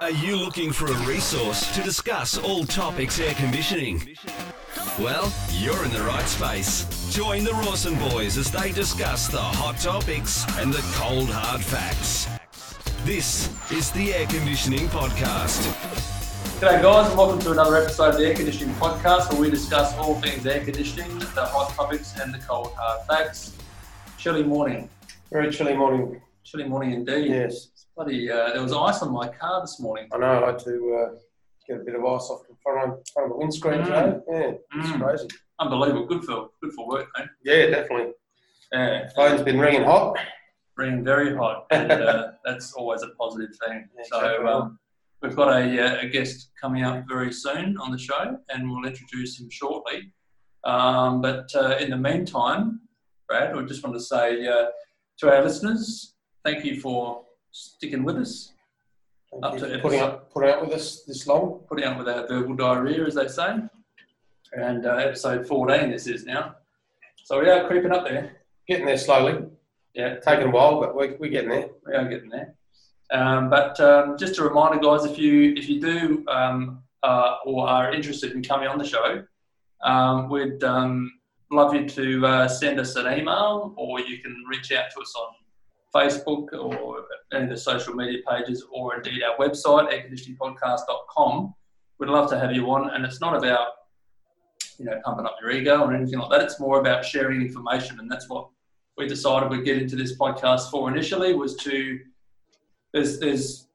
[0.00, 4.16] Are you looking for a resource to discuss all topics air conditioning?
[4.98, 7.12] Well, you're in the right space.
[7.14, 12.26] Join the Rawson boys as they discuss the hot topics and the cold hard facts.
[13.04, 15.70] This is the Air Conditioning Podcast.
[16.60, 19.94] G'day guys and welcome to another episode of the Air Conditioning Podcast where we discuss
[19.98, 23.54] all things air conditioning, the hot topics and the cold hard facts.
[24.16, 24.88] Chilly morning.
[25.30, 26.22] Very chilly morning.
[26.42, 27.28] Chilly morning indeed.
[27.32, 27.68] Yes,
[28.00, 30.08] Bloody, uh, there was ice on my car this morning.
[30.10, 30.42] I know.
[30.42, 31.18] I had to uh,
[31.68, 33.84] get a bit of ice off the front of, front of the windscreen Mm.
[33.84, 34.18] today.
[34.30, 35.00] Yeah, it's Mm.
[35.02, 35.28] crazy.
[35.58, 36.06] Unbelievable.
[36.06, 37.28] Good for good for work, mate.
[37.44, 38.14] Yeah, definitely.
[38.72, 39.06] Yeah.
[39.14, 40.18] Phone's been ringing hot.
[40.78, 43.86] Ringing very hot, and uh, that's always a positive thing.
[44.04, 44.46] So Exactly.
[44.48, 44.78] um,
[45.20, 48.86] we've got a, uh, a guest coming up very soon on the show, and we'll
[48.86, 50.10] introduce him shortly.
[50.64, 52.80] Um, but uh, in the meantime,
[53.28, 54.68] Brad, we just want to say uh,
[55.18, 56.14] to our listeners,
[56.46, 58.52] thank you for sticking with us,
[59.32, 61.60] Thank Up you to episode- putting up, putting up with us this long.
[61.68, 63.56] putting up with our verbal diarrhea, as they say.
[64.52, 66.56] And uh, episode 14 this is now.
[67.22, 68.38] So we are creeping up there.
[68.66, 69.44] Getting there slowly.
[69.94, 71.68] Yeah, Taking a while, but we're, we're getting there.
[71.86, 72.54] we are getting there.
[73.12, 77.68] Um, but um, just a reminder, guys, if you if you do um, uh, or
[77.68, 79.24] are interested in coming on the show,
[79.84, 81.10] um, we'd um,
[81.52, 85.12] love you to uh, send us an email, or you can reach out to us
[85.16, 85.34] on
[85.94, 91.54] Facebook or any of the social media pages, or indeed our website, airconditioningpodcast.com.
[91.98, 93.68] We'd love to have you on, and it's not about
[94.78, 96.42] you know pumping up your ego or anything like that.
[96.42, 98.48] It's more about sharing information, and that's what
[98.96, 101.98] we decided we'd get into this podcast for initially was to
[102.92, 103.68] there's there's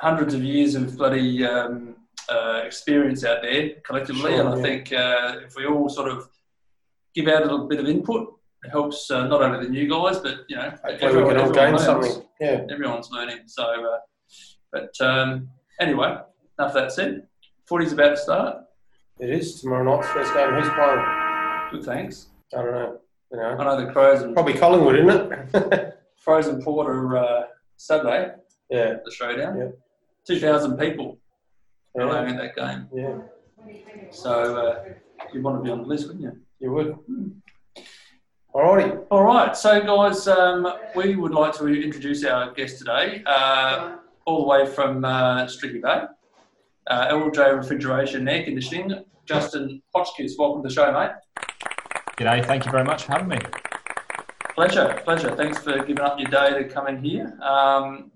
[0.00, 1.96] hundreds of years of bloody um,
[2.28, 4.62] uh, experience out there collectively, Sure, and I yeah.
[4.62, 6.28] think uh, if we all sort of
[7.14, 10.18] give out a little bit of input, it helps uh, not only the new guys,
[10.18, 11.84] but you know Hopefully we can all gain learns.
[11.84, 12.22] something.
[12.40, 12.64] Yeah.
[12.70, 13.40] Everyone's learning.
[13.46, 13.98] So, uh,
[14.72, 15.48] but um,
[15.80, 16.16] anyway,
[16.58, 17.26] enough of that said.
[17.66, 18.56] Footy's about to start.
[19.18, 20.50] It is tomorrow night's first game.
[20.50, 21.04] Who's playing?
[21.70, 22.26] Good thanks.
[22.52, 22.98] I don't know.
[23.32, 25.32] You know, I know the Crows and probably Collingwood, isn't
[25.72, 25.98] it?
[26.18, 27.42] Frozen Porter uh,
[27.76, 28.32] Saturday,
[28.70, 28.94] yeah.
[29.04, 29.58] the showdown.
[29.58, 29.68] Yeah.
[30.26, 31.18] Two thousand people
[31.96, 32.10] Yeah.
[32.22, 32.88] at that game.
[32.94, 33.18] Yeah.
[34.10, 34.84] So uh,
[35.32, 36.32] you want to be on the list, wouldn't you?
[36.60, 36.96] You would.
[38.54, 39.04] Alrighty.
[39.10, 39.56] All right.
[39.56, 44.64] So guys, um, we would like to introduce our guest today, uh, all the way
[44.64, 46.04] from uh, Streaky Bay,
[46.86, 49.04] uh, LJ Refrigeration and Air Conditioning.
[49.26, 51.10] Justin Hotchkiss, welcome to the show, mate.
[52.16, 53.38] G'day, thank you very much for having me.
[54.54, 55.34] Pleasure, pleasure.
[55.34, 57.36] Thanks for giving up your day to come in here.
[57.42, 58.12] Um,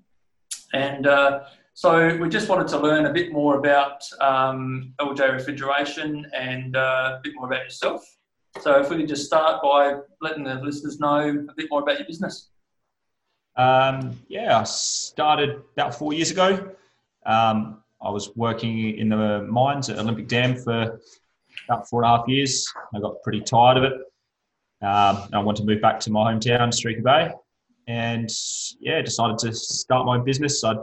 [0.72, 6.31] and uh, so we just wanted to learn a bit more about um, LJ Refrigeration
[6.32, 8.18] and uh, a bit more about yourself.
[8.60, 11.98] So if we could just start by letting the listeners know a bit more about
[11.98, 12.48] your business.
[13.56, 16.70] Um, yeah, I started about four years ago.
[17.26, 21.00] Um, I was working in the mines at Olympic Dam for
[21.69, 22.66] about four and a half years.
[22.94, 23.92] I got pretty tired of it.
[24.80, 27.32] Um, I wanted to move back to my hometown, Streaky Bay,
[27.88, 28.30] and
[28.80, 30.62] yeah, decided to start my own business.
[30.62, 30.75] I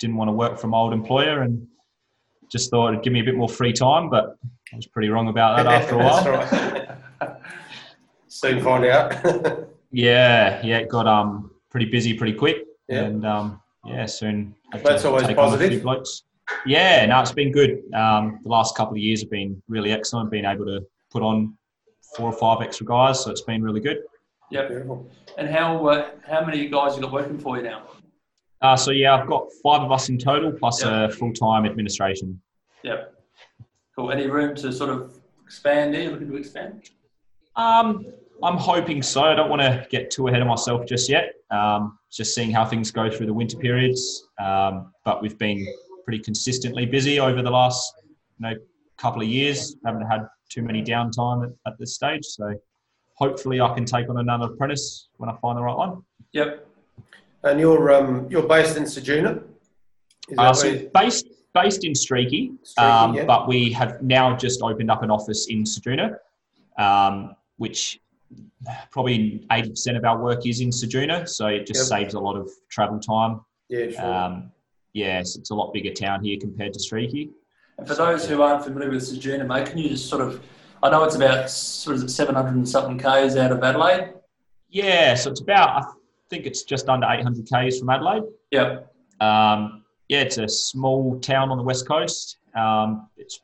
[0.00, 1.64] didn't want to work for my old employer, and
[2.50, 4.10] just thought it'd give me a bit more free time.
[4.10, 4.36] But
[4.72, 6.83] I was pretty wrong about that after a while.
[7.26, 8.56] That's all right.
[8.56, 9.68] Soon find out.
[9.96, 13.04] Yeah, yeah, it got um pretty busy pretty quick, Yeah.
[13.04, 14.56] and um yeah, soon.
[14.82, 15.82] That's always take on a positive.
[15.84, 16.24] blokes.
[16.66, 17.80] Yeah, no, it's been good.
[17.94, 20.32] Um, the last couple of years have been really excellent.
[20.32, 20.80] Being able to
[21.12, 21.56] put on
[22.16, 23.98] four or five extra guys, so it's been really good.
[24.50, 24.68] Yep.
[24.68, 25.08] Beautiful.
[25.38, 27.84] And how uh, how many guys you got working for you now?
[28.62, 31.04] Uh, so yeah, I've got five of us in total, plus Yeah.
[31.04, 32.40] a full time administration.
[32.82, 33.14] Yep.
[33.94, 34.10] Cool.
[34.10, 36.10] Any room to sort of expand there?
[36.10, 36.90] Looking to expand?
[37.56, 38.06] Um,
[38.42, 39.22] I'm hoping so.
[39.22, 41.34] I don't want to get too ahead of myself just yet.
[41.50, 44.28] Um, just seeing how things go through the winter periods.
[44.38, 45.66] Um, but we've been
[46.04, 47.94] pretty consistently busy over the last
[48.38, 48.54] you know
[48.98, 49.76] couple of years.
[49.84, 52.24] Haven't had too many downtime at, at this stage.
[52.24, 52.54] So
[53.14, 56.02] hopefully I can take on another apprentice when I find the right one.
[56.32, 56.66] Yep.
[57.44, 59.42] And you're um you're based in Ceduna.
[60.38, 63.24] Uh, so based based in Streaky, Streaky, um, yeah.
[63.24, 66.16] but we have now just opened up an office in Ceduna,
[66.78, 68.00] um, which
[68.90, 72.00] probably 80% of our work is in Ceduna, so it just Yep.
[72.00, 73.40] saves a lot of travel time.
[73.70, 74.04] yeah, sure.
[74.14, 74.52] Um,
[74.92, 77.30] yes, it's a lot bigger town here compared to Streaky.
[77.78, 80.42] And for those who aren't familiar with Ceduna, mate, can you just sort of,
[80.82, 84.12] I know it's about, sort of 700 and something Ks out of Adelaide.
[84.68, 85.86] Yeah, so it's about, I
[86.28, 88.24] think it's just under 800 Ks from Adelaide.
[88.50, 88.92] Yep.
[89.20, 92.36] Um, yeah, it's a small town on the west coast.
[92.54, 93.40] Um, it's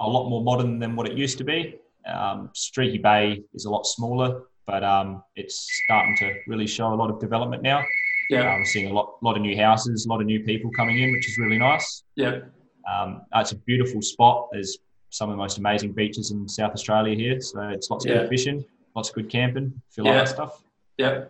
[0.00, 1.76] a lot more modern than what it used to be.
[2.08, 6.94] Um, Streaky Bay is a lot smaller, but um, it's starting to really show a
[6.94, 7.82] lot of development now.
[8.30, 8.42] Yeah.
[8.42, 11.00] I'm um, seeing a lot, lot of new houses, a lot of new people coming
[11.00, 12.02] in, which is really nice.
[12.16, 12.40] Yeah.
[12.90, 14.48] Um, it's a beautiful spot.
[14.52, 14.78] There's
[15.10, 17.40] some of the most amazing beaches in South Australia here.
[17.40, 18.18] So it's lots of Yeah.
[18.18, 18.64] good fishing,
[18.94, 20.62] lots of good camping, if you like that stuff.
[20.98, 21.24] Yeah.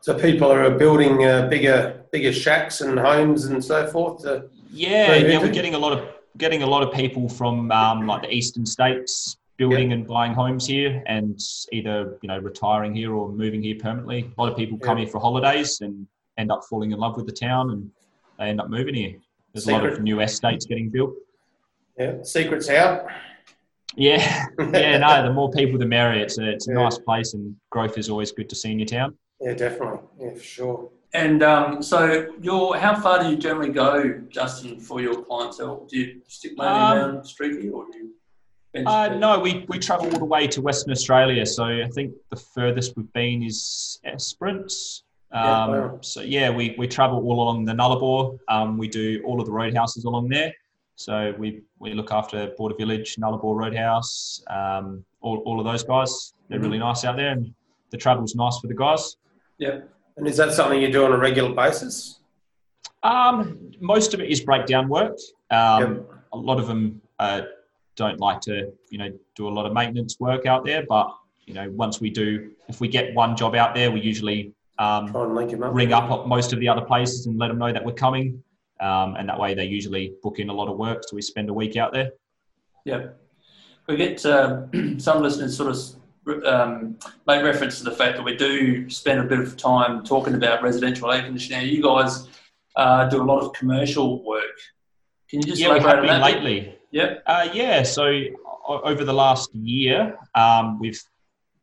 [0.00, 4.22] So people are building uh, bigger, bigger shacks and homes and so forth.
[4.22, 6.08] To, Yeah, yeah, we're getting a lot of
[6.38, 10.66] getting a lot of people from um, like the eastern states building and buying homes
[10.66, 11.38] here, and
[11.70, 14.20] either you know retiring here or moving here permanently.
[14.36, 15.04] A lot of people come Yeah.
[15.04, 16.06] here for holidays and
[16.38, 17.90] end up falling in love with the town, and
[18.38, 19.14] they end up moving here.
[19.52, 21.12] There's a lot of new estates getting built.
[21.98, 23.06] yeah, secrets out.
[23.96, 26.22] Yeah, yeah, no, the more people, the merrier.
[26.22, 26.82] It's a it's a Yeah.
[26.84, 29.10] nice place, and growth is always good to see in your town.
[29.42, 30.00] Yeah, definitely.
[30.18, 30.90] Yeah, for sure.
[31.12, 32.00] And um, so,
[32.40, 33.92] your how far do you generally go,
[34.30, 35.84] Justin, for your clientele?
[35.90, 38.10] Do you stick mainly Um, around Streaky, or do you?
[38.74, 41.44] Uh, no, we, we travel all the way to Western Australia.
[41.44, 45.02] So I think the furthest we've been is Esperance.
[45.32, 45.98] Yeah, Um, wow.
[46.02, 48.38] So yeah, we, we travel all along the Nullarbor.
[48.48, 50.52] Um, we do all of the roadhouses along there.
[50.96, 56.34] So we, we look after Border Village, Nullarbor Roadhouse, um, all, all of those guys.
[56.48, 56.66] They're Mm-hmm.
[56.66, 57.54] really nice out there, and
[57.90, 59.16] the travel's nice for the guys.
[59.58, 59.80] Yeah.
[60.16, 62.18] And is that something you do on a regular basis?
[63.02, 65.16] Um, most of it is breakdown work.
[65.50, 66.06] Um, Yep.
[66.32, 67.42] A lot of them uh,
[68.04, 68.54] don't like to,
[68.92, 70.82] you know, do a lot of maintenance work out there.
[70.88, 71.06] But
[71.46, 75.12] you know, once we do, if we get one job out there, we usually um,
[75.12, 75.74] Try and link him up.
[75.74, 78.42] ring up most of the other places and let them know that we're coming.
[78.80, 81.50] Um, and that way, they usually book in a lot of work, so we spend
[81.50, 82.08] a week out there.
[82.86, 83.08] Yeah.
[83.86, 86.96] We get um, some listeners sort of um,
[87.26, 90.62] make reference to the fact that we do spend a bit of time talking about
[90.62, 91.68] residential air conditioning.
[91.68, 92.28] You guys
[92.76, 94.56] uh, do a lot of commercial work.
[95.28, 96.44] Can you just yeah, we elaborate have on been that?
[96.44, 96.79] lately.
[96.90, 97.14] Yeah.
[97.26, 98.20] Uh, yeah, so
[98.66, 101.00] over the last year, um, we've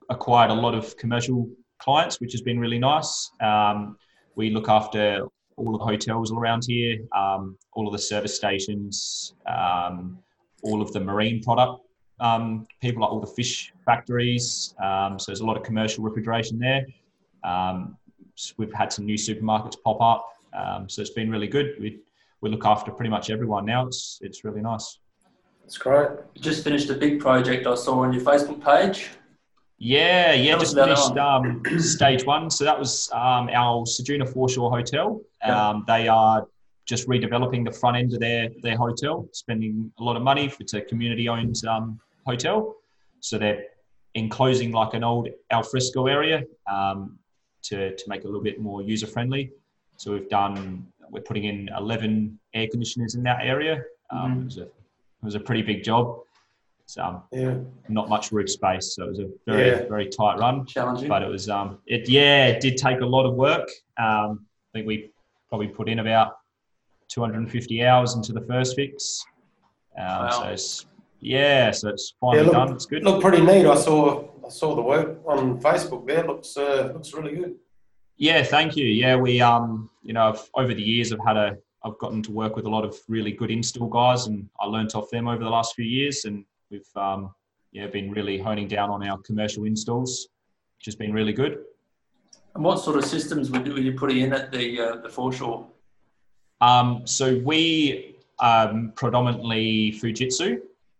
[0.09, 3.31] acquired a lot of commercial clients, which has been really nice.
[3.41, 3.97] Um,
[4.35, 5.27] we look after
[5.57, 10.17] all the hotels around here, um, all of the service stations, um,
[10.63, 11.81] all of the marine product
[12.19, 14.73] um, people, like all the fish factories.
[14.83, 16.85] Um, so there's a lot of commercial refrigeration there.
[17.43, 17.97] Um,
[18.37, 20.25] s- we've had some new supermarkets pop up,
[20.89, 21.75] so it's been really good.
[21.79, 21.99] We
[22.41, 23.87] we look after pretty much everyone now.
[23.87, 24.99] It's it's really nice.
[25.67, 26.07] That's great.
[26.33, 29.09] You just finished a big project I saw on your Facebook page.
[29.77, 32.49] Yeah, yeah, Tell just finished um, stage one.
[32.49, 35.19] So that was um, our Ceduna Foreshore Hotel.
[35.45, 35.69] Yeah.
[35.69, 36.47] Um, they are
[36.85, 40.53] just redeveloping the front end of their, their hotel, spending a lot of money.
[40.57, 42.77] It's a community owned um, hotel.
[43.19, 43.65] So they're
[44.15, 47.19] enclosing like an old alfresco area um,
[47.63, 49.51] to, to make it a little bit more user friendly.
[49.97, 53.83] So we've done, we're putting in 11 air conditioners in that area.
[54.11, 54.41] Um, Mhm.
[54.41, 54.76] it, was a, it
[55.27, 56.19] was a pretty big job.
[56.85, 57.55] It's um, Yeah.
[57.89, 59.87] not much roof space, so it was a very Yeah.
[59.89, 60.65] very tight run.
[60.65, 61.09] Challenging.
[61.09, 63.67] But it was um, it yeah, it did take a lot of work.
[63.97, 65.11] Um, I think we
[65.49, 66.37] probably put in about
[67.09, 69.23] 250 hours into the first fix.
[69.97, 70.29] Um, Wow.
[70.29, 70.85] So it's,
[71.19, 72.71] yeah, so it's finally look- done.
[72.73, 72.99] It's good.
[73.01, 73.65] It looked pretty neat.
[73.65, 76.25] I saw I saw the work on Facebook there.
[76.25, 77.55] Looks uh, looks really good.
[78.17, 78.85] Yeah, thank you.
[78.85, 82.55] Yeah, we um, you know, over the years, I've had a, I've gotten to work
[82.55, 85.49] with a lot of really good install guys, and I learnt off them over the
[85.49, 87.33] last few years, and we've um,
[87.71, 90.29] yeah, been really honing down on our commercial installs,
[90.77, 91.63] which has been really good.
[92.55, 95.67] and what sort of systems were you, were putting in at the uh, the foreshore?
[96.61, 100.59] Um, so we um, predominantly Fujitsu.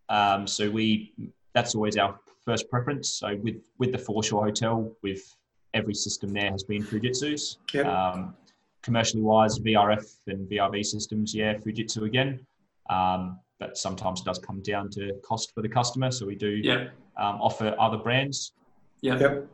[0.10, 1.12] Um, so we
[1.53, 3.10] that's always our first preference.
[3.10, 5.36] So with with the Foreshore Hotel, with
[5.74, 7.57] every system there has been Fujitsu's.
[7.74, 7.86] Yep.
[7.86, 8.36] Um,
[8.81, 12.46] commercially wise, VRF and VRV systems, yeah, Fujitsu again.
[12.89, 16.12] Um, but sometimes it does come down to cost for the customer.
[16.12, 16.89] So we do Yeah.
[17.17, 18.53] um, offer other brands.
[19.01, 19.17] Yeah.
[19.19, 19.48] Yep.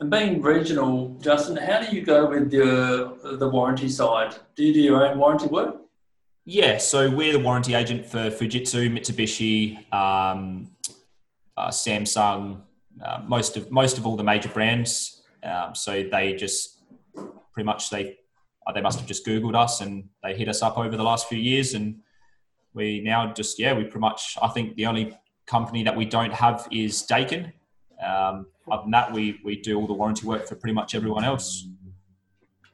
[0.00, 4.36] And being regional, Justin, how do you go with the the warranty side?
[4.54, 5.76] Do you do your own warranty work?
[6.44, 10.70] Yeah, so we're the warranty agent for Fujitsu, Mitsubishi, um,
[11.56, 12.60] uh, Samsung,
[13.02, 15.22] uh, most of most of all the major brands.
[15.42, 16.82] Um, so they just
[17.52, 18.18] pretty much they
[18.66, 21.28] uh, they must have just googled us and they hit us up over the last
[21.28, 21.96] few years, and
[22.74, 26.32] we now just yeah we pretty much I think the only company that we don't
[26.32, 27.52] have is Daikin.
[28.04, 31.24] Um, other than that, we we do all the warranty work for pretty much everyone
[31.24, 31.66] else.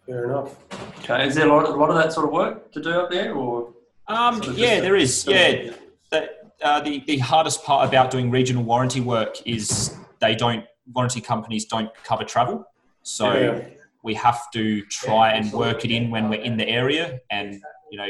[0.06, 0.56] Fair enough.
[1.00, 3.10] Okay, is there a lot, a lot of that sort of work to do up
[3.10, 3.72] there, or
[4.08, 5.26] Um, Sort of yeah, just- there is.
[5.28, 5.70] Yeah,
[6.10, 6.30] the,
[6.62, 11.66] uh, the the hardest part about doing regional warranty work is they don't warranty companies
[11.66, 12.66] don't cover travel,
[13.02, 13.60] so Yeah.
[14.02, 17.20] We have to try and work it in when we're in the area.
[17.30, 18.08] And you know,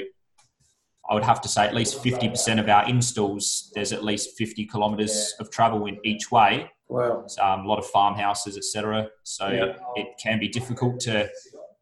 [1.09, 4.37] I would have to say at least fifty percent of our installs there's at least
[4.39, 6.71] fifty kilometres of travel in each way.
[6.89, 7.25] Wow.
[7.41, 9.09] um, a lot of farmhouses, etc.
[9.23, 9.77] So Yeah.
[9.97, 11.29] it can be difficult to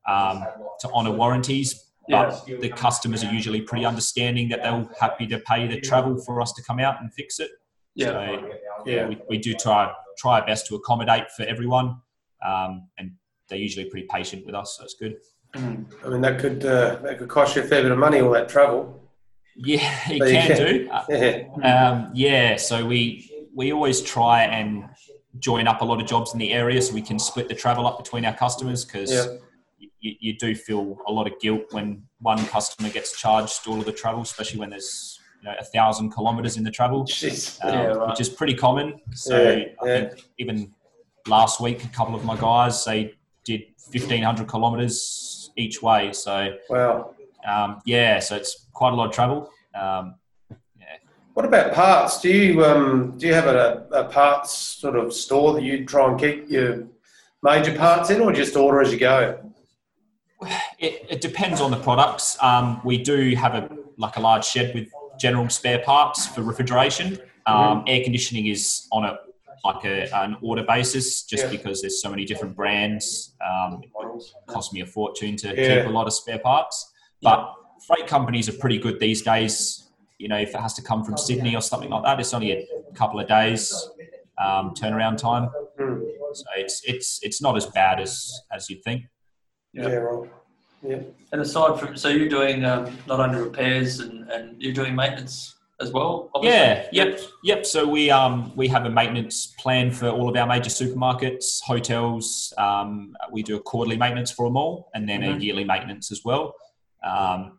[0.09, 0.45] um,
[0.81, 1.87] to honour warranties.
[2.09, 2.27] Yeah.
[2.47, 6.41] But the customers are usually pretty understanding that they're happy to pay the travel for
[6.41, 7.51] us to come out and fix it.
[7.95, 8.07] Yeah.
[8.07, 8.49] So,
[8.87, 9.07] Yeah.
[9.09, 12.01] we, we do try try our best to accommodate for everyone,
[12.45, 13.13] um, and
[13.51, 15.17] they're usually pretty patient with us, so it's good.
[15.55, 15.87] Mm.
[16.07, 18.31] I mean, that could uh, that could cost you a fair bit of money, all
[18.31, 18.99] that travel.
[19.57, 20.91] Yeah, it So can can- do.
[21.63, 21.91] Yeah.
[21.91, 24.85] Um, yeah, so we we always try and
[25.39, 27.87] join up a lot of jobs in the area so we can split the travel
[27.87, 29.27] up between our customers because Yeah.
[30.01, 33.87] you, you do feel a lot of guilt when one customer gets charged all of
[33.87, 37.59] the travel, especially when there's you know a thousand kilometers in the travel, Jeez.
[37.65, 38.09] um, Yeah, right.
[38.11, 39.01] which is pretty common.
[39.15, 40.09] So Yeah, I yeah.
[40.11, 40.73] think even
[41.27, 46.13] last week, a couple of my guys they did fifteen hundred kilometers each way.
[46.13, 47.15] So Wow.
[47.47, 49.51] um, yeah, so it's quite a lot of travel.
[49.75, 50.15] Um,
[51.35, 52.21] What about parts?
[52.21, 56.09] Do you um, do you have a, a parts sort of store that you try
[56.11, 56.87] and keep your
[57.43, 59.39] major parts in, or just order as you go?
[60.79, 62.37] It, it depends on the products.
[62.43, 64.89] Um, we do have a like a large shed with
[65.21, 67.19] general spare parts for refrigeration.
[67.47, 69.19] Um, Air conditioning is on a
[69.65, 71.51] like a, an order basis, just Yeah.
[71.51, 73.35] because there's so many different brands.
[73.47, 73.91] Um, it
[74.47, 75.81] costs me a fortune to Yeah.
[75.81, 76.93] keep a lot of spare parts.
[77.23, 77.55] But
[77.87, 79.87] freight companies are pretty good these days.
[80.19, 82.53] You know, if it has to come from Sydney or something like that, it's only
[82.53, 83.73] a couple of days
[84.39, 85.45] um, turnaround time.
[85.79, 86.01] Hmm.
[86.33, 89.03] So it's it's it's not as bad as as you'd think.
[89.73, 90.31] Yeah, right.
[90.83, 90.99] Yeah.
[91.33, 95.55] And aside from, so you're doing um, not only repairs and, and you're doing maintenance
[95.81, 96.31] as well.
[96.35, 96.59] Obviously?
[96.59, 97.67] Yeah, yep, yep.
[97.67, 102.53] So we um we have a maintenance plan for all of our major supermarkets, hotels.
[102.59, 105.37] Um, we do a quarterly maintenance for them all, and then Mhm.
[105.37, 106.55] a yearly maintenance as well.
[107.03, 107.59] Um,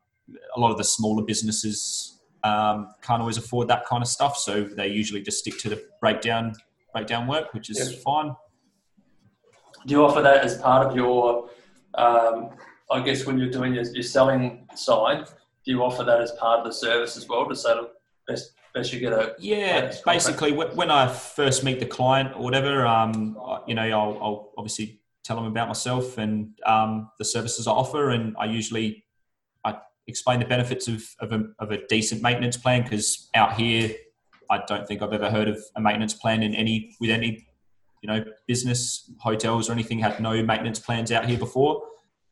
[0.56, 4.63] a lot of the smaller businesses um, can't always afford that kind of stuff, so
[4.63, 6.54] they usually just stick to the breakdown
[6.94, 8.01] breakdown work, which is Yep.
[8.01, 8.36] fine.
[9.88, 11.50] Do you offer that as part of your,
[11.96, 12.50] um,
[12.92, 15.25] I guess, when you're doing your, your selling side?
[15.63, 17.94] Do you offer that as part of the service as well to say, look,
[18.28, 22.44] best, best you get a Yeah, basically, wh- when I first meet the client or
[22.44, 23.38] whatever, um,
[23.68, 28.10] you know, I'll, I'll obviously tell them about myself and um, the services I offer,
[28.10, 29.06] and I usually
[29.63, 33.92] I explain the benefits of of a, of a decent maintenance plan because out here,
[34.50, 37.48] I don't think I've ever heard of a maintenance plan in any with any
[38.01, 41.84] you know business hotels or anything had no maintenance plans out here before,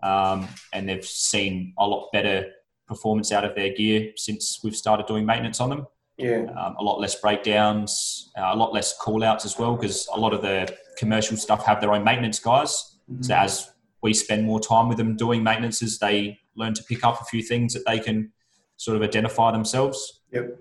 [0.01, 2.45] um, and they've seen a lot better
[2.89, 5.85] performance out of their gear since we've started doing maintenance on them
[6.17, 6.41] Yeah.
[6.59, 10.19] um, a lot less breakdowns, uh, a lot less call outs as well, because a
[10.19, 12.97] lot of the commercial stuff have their own maintenance guys.
[13.21, 13.71] So as
[14.03, 17.41] we spend more time with them doing maintenances, they learn to pick up a few
[17.41, 18.31] things that they can
[18.77, 20.21] sort of identify themselves.
[20.31, 20.59] Yep.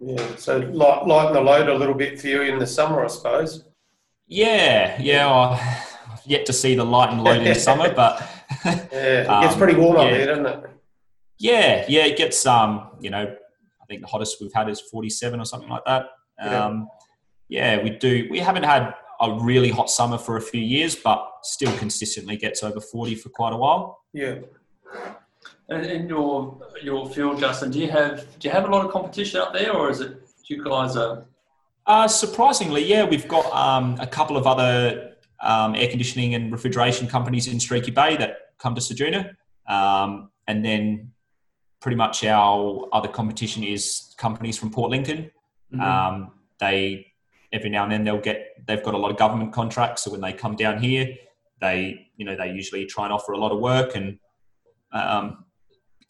[0.00, 0.36] Yeah.
[0.36, 3.64] So light, lighten the load a little bit for you in the summer, I suppose.
[4.26, 5.28] Yeah, yeah.
[5.30, 8.22] I've yet to see the light and load in the summer, but
[8.64, 8.80] Yeah.
[9.22, 10.70] It gets Um, pretty warm up there, doesn't it?
[11.38, 13.22] yeah, yeah, it gets um, you know,
[13.82, 16.06] I think the hottest we've had is 47 or something like that.
[16.38, 16.64] Yeah.
[16.66, 16.88] Um,
[17.48, 18.28] yeah, we do.
[18.30, 22.62] We haven't had a really hot summer for a few years, but still consistently gets
[22.62, 24.02] over 40 for quite a while.
[24.12, 24.36] Yeah.
[25.68, 28.90] And in your your field, Justin, do you have do you have a lot of
[28.92, 31.24] competition up there, or is it you guys are?
[31.86, 37.06] Uh, surprisingly, yeah, we've got um, a couple of other um, air conditioning and refrigeration
[37.08, 39.34] companies in Streaky Bay that come to Ceduna.
[39.66, 41.12] Um, and then
[41.80, 45.30] pretty much our other competition is companies from Port Lincoln.
[45.80, 47.06] Um, they
[47.52, 50.20] every now and then they'll get they've got a lot of government contracts, so when
[50.20, 51.14] they come down here,
[51.60, 54.18] they you know they usually try and offer a lot of work and
[54.92, 55.44] um,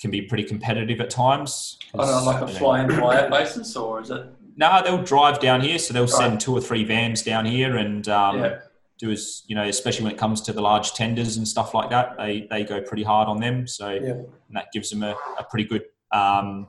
[0.00, 1.78] can be pretty competitive at times.
[1.94, 4.26] I don't know, like a You know, fly in fly out basis, or is it?
[4.56, 8.08] no, they'll drive down here, so they'll send two or three vans down here and
[8.08, 8.58] um, Yeah.
[9.00, 11.88] Do as you know, especially when it comes to the large tenders and stuff like
[11.90, 12.16] that.
[12.18, 14.10] They they go pretty hard on them, so Yeah.
[14.10, 16.68] and that gives them a, a pretty good um,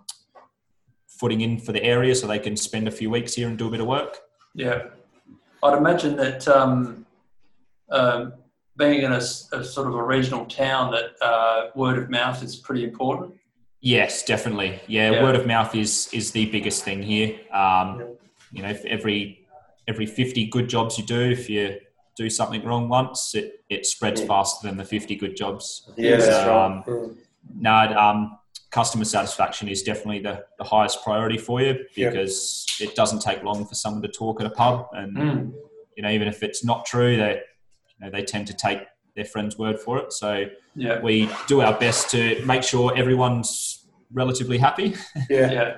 [1.08, 3.68] footing in for the area, so they can spend a few weeks here and do
[3.68, 4.18] a bit of work.
[4.56, 4.84] Yeah,
[5.62, 7.06] I'd imagine that um,
[7.90, 8.34] um,
[8.78, 12.84] being in a sort of a regional town, that uh, word of mouth is pretty
[12.86, 13.34] important.
[13.82, 14.80] Yes, definitely.
[14.88, 15.24] Yeah, Yeah.
[15.24, 17.40] word of mouth is is the biggest thing here.
[17.52, 18.16] Um,
[18.54, 19.48] you know, if every
[19.88, 21.80] every fifty good jobs you do, if you
[22.18, 24.28] do something wrong once, it, it spreads Yeah.
[24.28, 25.90] faster than the fifty good jobs.
[25.98, 26.66] Yeah, that's So, right.
[26.66, 27.16] um, Mm.
[27.60, 28.38] No, um,
[28.70, 32.10] customer satisfaction is definitely the, the highest priority for you Yeah.
[32.10, 35.54] because it doesn't take long for someone to talk at a pub, and Mm.
[35.96, 37.42] you know even if it's not true, they
[37.90, 38.80] you know they tend to take
[39.16, 40.14] their friend's word for it.
[40.14, 44.96] So Yeah, we do our best to make sure everyone's relatively happy.
[45.30, 45.52] Yeah.
[45.52, 45.78] yeah.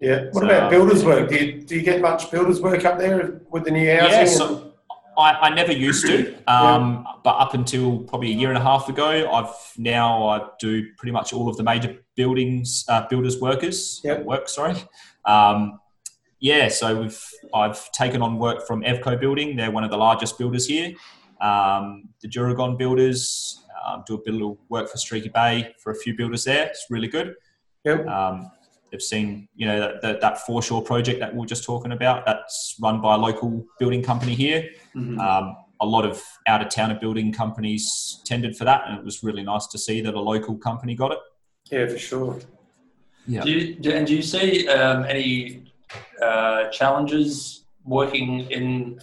[0.00, 0.24] Yeah.
[0.32, 1.28] What So, about builders work?
[1.30, 4.10] Do you, do you get much builders work up there with the new housing?
[4.10, 4.63] Yeah, so
[5.16, 8.88] I, I never used to, um, but up until probably a year and a half
[8.88, 14.00] ago, I've now I do pretty much all of the major buildings, uh, builders workers
[14.04, 14.24] Yep.
[14.24, 14.48] work.
[14.48, 14.74] Sorry,
[15.24, 15.80] um,
[16.40, 16.68] yeah.
[16.68, 19.56] So we've I've taken on work from Evco Building.
[19.56, 20.92] They're one of the largest builders here.
[21.40, 25.94] Um, the Duragon Builders um, do a bit of work for Streaky Bay for a
[25.96, 26.66] few builders there.
[26.66, 27.34] It's really good.
[27.84, 28.06] Yep.
[28.06, 28.50] Um,
[28.90, 32.24] they've seen, you know, that, that, that foreshore project that we are just talking about.
[32.24, 34.70] That's run by a local building company here.
[34.94, 35.18] Mhm.
[35.18, 39.22] Um, a lot of out of town building companies tendered for that, and it was
[39.22, 41.18] really nice to see that a local company got it.
[41.70, 42.40] Yeah, for sure.
[43.26, 43.42] Yeah.
[43.42, 45.64] Do you, do, and do you see um, any
[46.22, 49.00] uh, challenges working in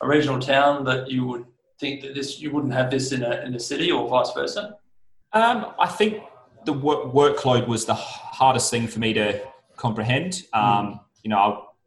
[0.00, 1.44] a regional town that you would
[1.78, 4.76] think that this you wouldn't have this in a in a city or vice versa?
[5.32, 6.22] Um, I think
[6.64, 9.40] the work, workload was the hardest thing for me to
[9.76, 10.42] comprehend.
[10.52, 11.38] Um, you know,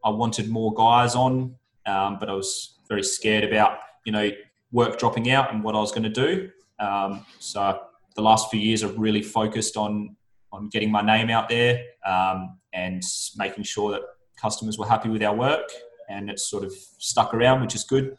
[0.04, 1.56] I, I wanted more guys on,
[1.88, 4.30] um, but I was very scared about you know
[4.72, 6.50] work dropping out and what I was going to do.
[6.80, 7.80] Um, so
[8.16, 10.16] the last few years, I've really focused on
[10.52, 13.04] on getting my name out there um, and
[13.38, 14.02] making sure that
[14.42, 15.70] customers were happy with our work,
[16.10, 18.16] and it's sort of stuck around, which is good.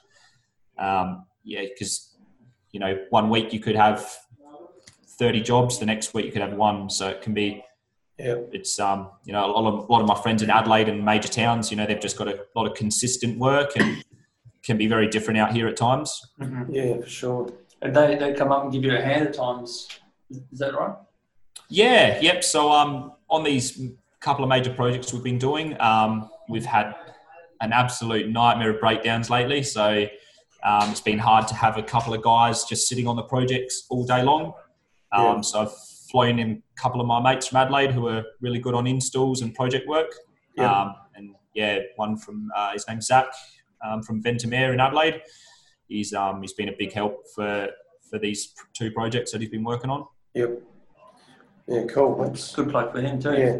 [0.78, 2.16] Um, yeah, because
[2.72, 4.10] you know, one week you could have
[5.18, 7.62] 30 jobs the next week you could have one so it can be
[8.18, 8.36] Yeah.
[8.52, 11.04] it's um you know a lot of a lot of my friends in Adelaide and
[11.04, 14.04] major towns you know they've just got a lot of consistent work and
[14.64, 16.10] can be very different out here at times
[16.68, 17.52] Yeah, for sure.
[17.80, 19.86] And they, they come up and give you a hand at times.
[20.52, 20.94] Is that right?
[21.70, 23.80] yeah yep so um on these
[24.20, 26.94] couple of major projects we've been doing um we've had
[27.60, 30.06] an absolute nightmare of breakdowns lately so
[30.64, 33.86] um, it's been hard to have a couple of guys just sitting on the projects
[33.90, 34.54] all day long
[35.12, 35.40] Um, Yeah.
[35.42, 35.72] So I've
[36.10, 39.42] flown in a couple of my mates from Adelaide who are really good on installs
[39.42, 40.12] and project work.
[40.56, 40.72] Yeah.
[40.72, 43.26] Um, and yeah, one from uh, his name's Zach
[43.84, 45.22] um, from Ventimere in Adelaide.
[45.88, 47.68] He's um, he's been a big help for
[48.08, 50.06] for these two projects that he's been working on.
[50.34, 50.62] Yep.
[51.66, 52.16] Yeah, cool.
[52.16, 53.32] That's, Good play for him too.
[53.32, 53.58] yeah.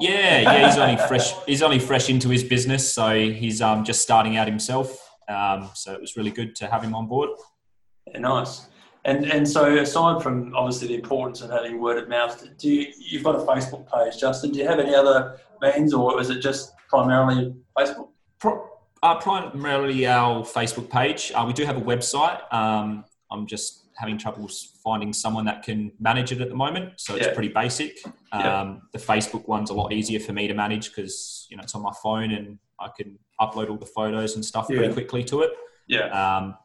[0.00, 1.32] Yeah, yeah, he's only fresh.
[1.44, 4.98] He's only fresh into his business, so he's um, just starting out himself.
[5.28, 7.30] Um, so it was really good to have him on board.
[8.06, 8.66] Yeah, nice.
[9.04, 12.92] And and so aside from obviously the importance of having word of mouth, do you
[12.98, 14.52] you've got a Facebook page, Justin?
[14.52, 18.08] Do you have any other means, or is it just primarily Facebook?
[18.38, 18.68] Pro-
[19.02, 21.32] uh, primarily our Facebook page.
[21.34, 22.40] Uh, we do have a website.
[22.54, 27.16] Um, I'm just having troubles finding someone that can manage it at the moment, so
[27.16, 27.34] it's Yeah.
[27.34, 27.98] pretty basic.
[28.06, 28.76] Um, Yeah.
[28.92, 31.82] The Facebook one's a lot easier for me to manage because you know it's on
[31.82, 35.50] my phone and I can upload all the photos and stuff pretty quickly to it.
[35.88, 36.06] Yeah.
[36.08, 36.56] Um,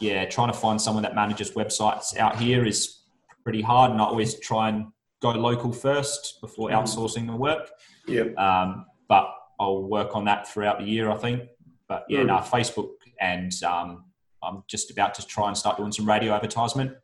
[0.00, 3.00] yeah, trying to find someone that manages websites out here is
[3.44, 4.86] pretty hard, and I always try and
[5.20, 6.82] go local first before Mhm.
[6.82, 7.70] outsourcing the work.
[8.06, 8.36] Yep.
[8.38, 11.48] Um, but I'll work on that throughout the year, I think.
[11.86, 12.26] But yeah, Mm.
[12.26, 14.04] no, Facebook, and um,
[14.42, 16.96] I'm just about to try and start doing some radio advertisement.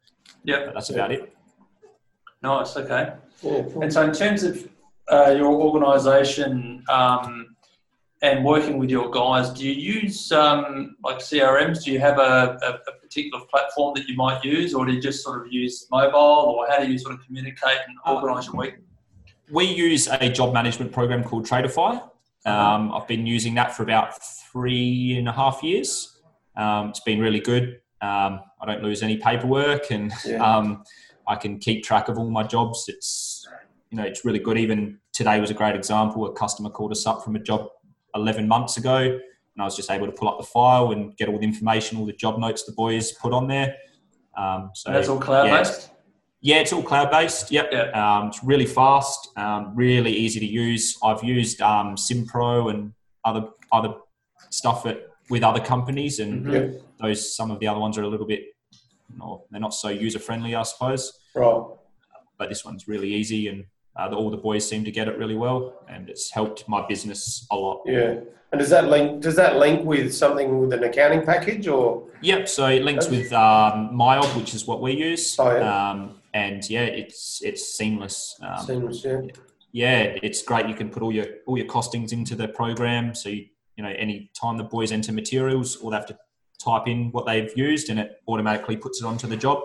[0.45, 0.65] Yeah.
[0.67, 1.37] But that's about it.
[2.43, 2.77] Nice.
[2.77, 3.13] Okay.
[3.43, 3.83] Yeah, cool.
[3.83, 4.69] And so, in terms of
[5.09, 7.56] uh, your organisation um,
[8.27, 11.85] and working with your guys, do you use um, like CRMs?
[11.85, 15.01] Do you have a, a, a particular platform that you might use, or do you
[15.01, 18.57] just sort of use mobile, or how do you sort of communicate and organise your
[18.57, 18.75] week?
[19.51, 22.03] We use a job management program called Tradify.
[22.45, 24.21] Um, I've been using that for about
[24.53, 26.19] three and a half years.
[26.57, 27.81] Um, it's been really good.
[28.01, 30.43] Um, I don't lose any paperwork, and Yeah.
[30.45, 30.83] um,
[31.29, 32.87] I can keep track of all my jobs.
[32.89, 33.47] It's
[33.91, 34.59] you know it's really good.
[34.59, 36.27] Even today was a great example.
[36.27, 37.69] A customer called us up from a job
[38.17, 41.29] 11 months ago, and I was just able to pull up the file and get
[41.29, 43.75] all the information, all the job notes the boys put on there.
[44.37, 45.91] Um, so And that's all cloud yeah, based.
[46.41, 47.51] yeah, it's all cloud based.
[47.51, 47.69] Yep.
[47.73, 47.91] Yeah.
[48.19, 50.99] Um, it's really fast, um, really easy to use.
[51.03, 52.93] I've used um, SimPro and
[53.25, 53.95] other other
[54.51, 54.99] stuff at,
[55.31, 56.83] with other companies, and Mhm.
[57.01, 58.43] Those some of the other ones are a little bit,
[59.19, 61.13] no, they're not so user friendly, I suppose.
[61.35, 61.63] Right.
[62.39, 63.65] But this one's really easy, and
[63.99, 66.87] uh, the, all the boys seem to get it really well, and it's helped my
[66.87, 67.83] business a lot.
[67.87, 68.21] Yeah.
[68.53, 69.23] And does that link?
[69.23, 72.09] Does that link with something with an accounting package or?
[72.23, 72.49] Yep.
[72.49, 75.37] So it links with um, MyOb, which is what we use.
[75.39, 75.91] Oh, yeah.
[75.91, 78.39] um, and yeah, it's it's seamless.
[78.43, 79.21] Um, Seems, yeah.
[79.73, 80.69] yeah, it's great.
[80.69, 83.15] You can put all your all your costings into the program.
[83.15, 86.19] So you, you know, any time the boys enter materials, all they have to
[86.63, 89.59] type in what they've used, and it automatically puts it onto the job.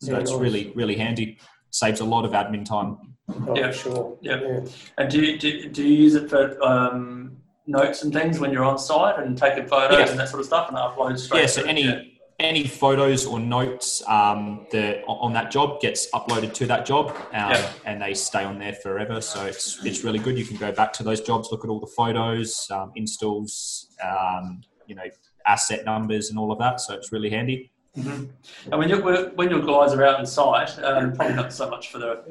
[0.00, 0.40] So Yeah, it's nice.
[0.40, 1.38] really really handy.
[1.70, 3.15] Saves a lot of admin time.
[3.28, 3.70] Oh, Yeah.
[3.72, 4.16] Sure.
[4.20, 4.40] Yeah.
[4.40, 4.60] yeah.
[4.98, 7.36] And do you, do, do you use it for um,
[7.66, 10.10] notes and things when you're on site and taking photos Yeah.
[10.10, 11.40] and that sort of stuff and upload straight?
[11.40, 11.46] Yeah.
[11.46, 12.00] So any Yeah.
[12.38, 17.50] any photos or notes um, that on that job gets uploaded to that job, um,
[17.50, 17.70] Yeah.
[17.84, 19.20] and they stay on there forever.
[19.20, 20.38] So it's it's really good.
[20.38, 24.60] You can go back to those jobs, look at all the photos, um, installs, um,
[24.86, 25.08] you know,
[25.46, 26.80] asset numbers and all of that.
[26.80, 27.72] So it's really handy.
[27.96, 28.28] Mhm.
[28.70, 28.96] And when you
[29.36, 32.22] when your guys are out in sight, um, probably not so much for the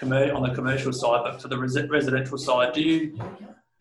[0.00, 3.18] commer- on the commercial side, but for the resi- residential side, do you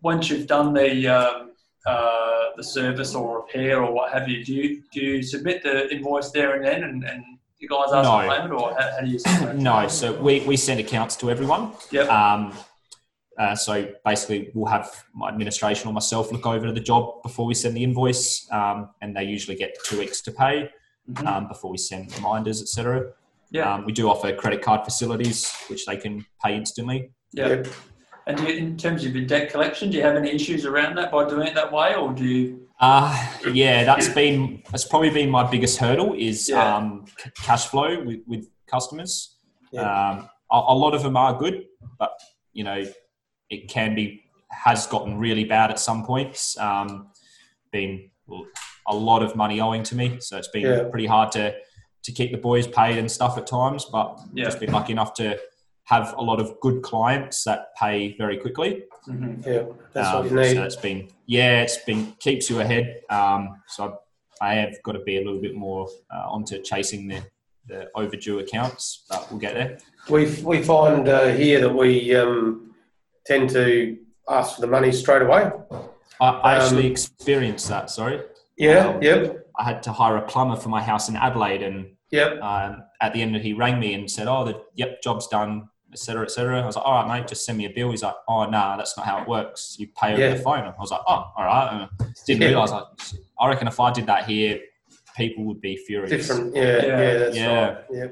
[0.03, 1.51] once you've done the um,
[1.85, 5.91] uh, the service or repair or what have you, do you do you submit the
[5.91, 7.23] invoice there and then, and, and
[7.57, 8.29] you guys ask for No.
[8.29, 9.17] payment, or how, how do you?
[9.19, 9.55] submit?
[9.55, 11.73] No, so we, we send accounts to everyone.
[11.91, 12.07] Yep.
[12.09, 12.53] Um,
[13.39, 17.55] uh, so basically, we'll have my administration or myself look over the job before we
[17.55, 20.69] send the invoice, um, and they usually get two weeks to pay
[21.09, 21.25] Mhm.
[21.27, 23.11] um, before we send reminders, etc.
[23.49, 23.73] Yeah.
[23.73, 27.11] Um, we do offer credit card facilities, which they can pay instantly.
[27.33, 27.47] yeah.
[27.47, 27.67] Yep.
[28.27, 30.95] And do you, in terms of your debt collection, do you have any issues around
[30.97, 32.67] that by doing it that way, or do you?
[32.79, 33.11] Uh,
[33.51, 36.75] yeah, that's been that's probably been my biggest hurdle is Yeah.
[36.77, 39.37] um, c- cash flow with, with customers.
[39.71, 39.81] Yeah.
[39.81, 41.65] Um, a, a lot of them are good,
[41.97, 42.13] but
[42.53, 42.85] you know,
[43.49, 46.55] it can be has gotten really bad at some points.
[46.59, 47.07] Um,
[47.71, 48.45] been well,
[48.87, 50.83] a lot of money owing to me, so it's been Yeah.
[50.89, 51.55] pretty hard to
[52.03, 53.85] to keep the boys paid and stuff at times.
[53.85, 54.45] But Yeah.
[54.45, 55.37] just been lucky enough to
[55.83, 58.85] have a lot of good clients that pay very quickly.
[59.07, 59.45] Mhm.
[59.45, 59.63] Yeah,
[59.93, 60.55] that's Um, what you need.
[60.55, 63.01] So it's been, yeah, it's been keeps you ahead.
[63.11, 63.99] Um, so
[64.41, 67.21] I have got to be a little bit more uh, onto chasing the,
[67.67, 69.77] the overdue accounts, but we'll get there.
[70.09, 72.73] We we find uh, here that we um,
[73.27, 73.95] tend to
[74.27, 75.51] ask for the money straight away.
[76.19, 77.91] I, I Um, actually experienced that.
[77.91, 78.21] Sorry,
[78.61, 78.87] Yeah.
[78.89, 79.37] Um, Yep.
[79.57, 82.41] I had to hire a plumber for my house in Adelaide, and Yep.
[82.41, 86.23] um, at the end, he rang me and said, "Oh, the yep, job's done." Etc.
[86.23, 86.61] Etc.
[86.61, 88.77] I was like, "All right, mate, just send me a bill." He's like, "Oh, nah,
[88.77, 89.75] that's not how it works.
[89.77, 90.33] You pay over Yeah.
[90.35, 91.67] the phone." I was like, "Oh, all right."
[91.99, 92.47] And didn't Yeah.
[92.49, 92.71] realize.
[92.71, 92.83] I,
[93.39, 94.59] I reckon if I did that here,
[95.17, 96.09] people would be furious.
[96.11, 96.55] Different.
[96.55, 96.63] Yeah.
[96.63, 96.85] Yeah.
[96.85, 97.17] Yeah.
[97.17, 97.59] that's Yeah.
[97.65, 97.77] right.
[97.91, 98.07] Yeah.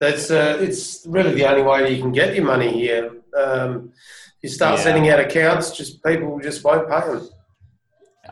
[0.00, 3.10] That's uh, it's really the only way you can get your money here.
[3.36, 3.92] Um,
[4.42, 4.84] you start Yeah.
[4.84, 7.28] sending out accounts, just people just won't pay them.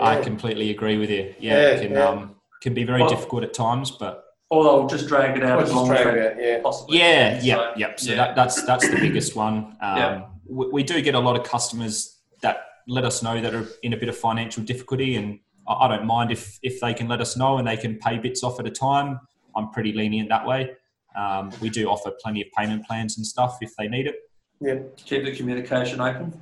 [0.01, 1.35] I completely agree with you.
[1.39, 2.05] Yeah, Yeah, it can yeah.
[2.09, 5.63] um can be very Well- difficult at times, but Or they'll just drag it out
[5.63, 6.61] as long as drag they yeah.
[6.63, 6.99] possibly.
[6.99, 7.45] yeah, can.
[7.45, 7.93] yeah, So, yeah.
[7.97, 8.17] So yeah.
[8.17, 9.55] That, that's that's the biggest one.
[9.81, 10.23] Um, Yeah.
[10.49, 12.57] we, we do get a lot of customers that
[12.89, 16.07] let us know that are in a bit of financial difficulty, and I, I don't
[16.07, 18.67] mind if if they can let us know and they can pay bits off at
[18.67, 19.21] a time.
[19.57, 20.71] I'm pretty lenient that way.
[21.17, 24.17] Um, we do offer plenty of payment plans and stuff if they need it.
[24.61, 24.77] Yeah.
[24.97, 26.39] keep the communication open.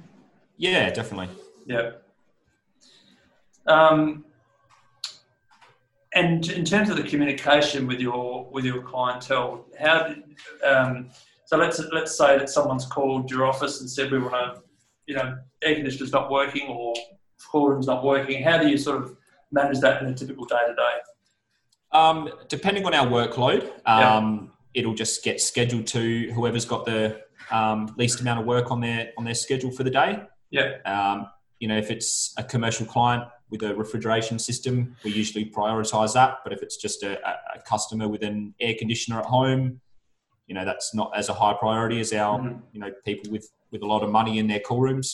[0.56, 1.28] Yeah, definitely.
[1.66, 1.92] Yeah.
[3.66, 4.24] Um,
[6.14, 10.22] and in terms of the communication with your with your clientele, how did,
[10.64, 11.10] um,
[11.44, 14.62] so let's let's say that someone's called your office and said we want to,
[15.06, 16.94] you know, air conditioner's not working or
[17.50, 18.42] cool room's not working.
[18.42, 19.16] How do you sort of
[19.50, 20.98] manage that in a typical day to day?
[21.92, 24.16] Um, depending on our workload, Yeah.
[24.16, 28.80] um, it'll just get scheduled to whoever's got the um, least amount of work on
[28.80, 30.22] their on their schedule for the day.
[30.50, 30.76] Yeah.
[30.84, 36.12] Um, you know, if it's a commercial client with a refrigeration system, we usually prioritise
[36.14, 36.38] that.
[36.42, 39.80] But if it's just a, a a customer with an air conditioner at home,
[40.48, 42.60] you know, that's not as a high priority as our Mhm.
[42.72, 45.08] you know people with with a lot of money in their cool rooms.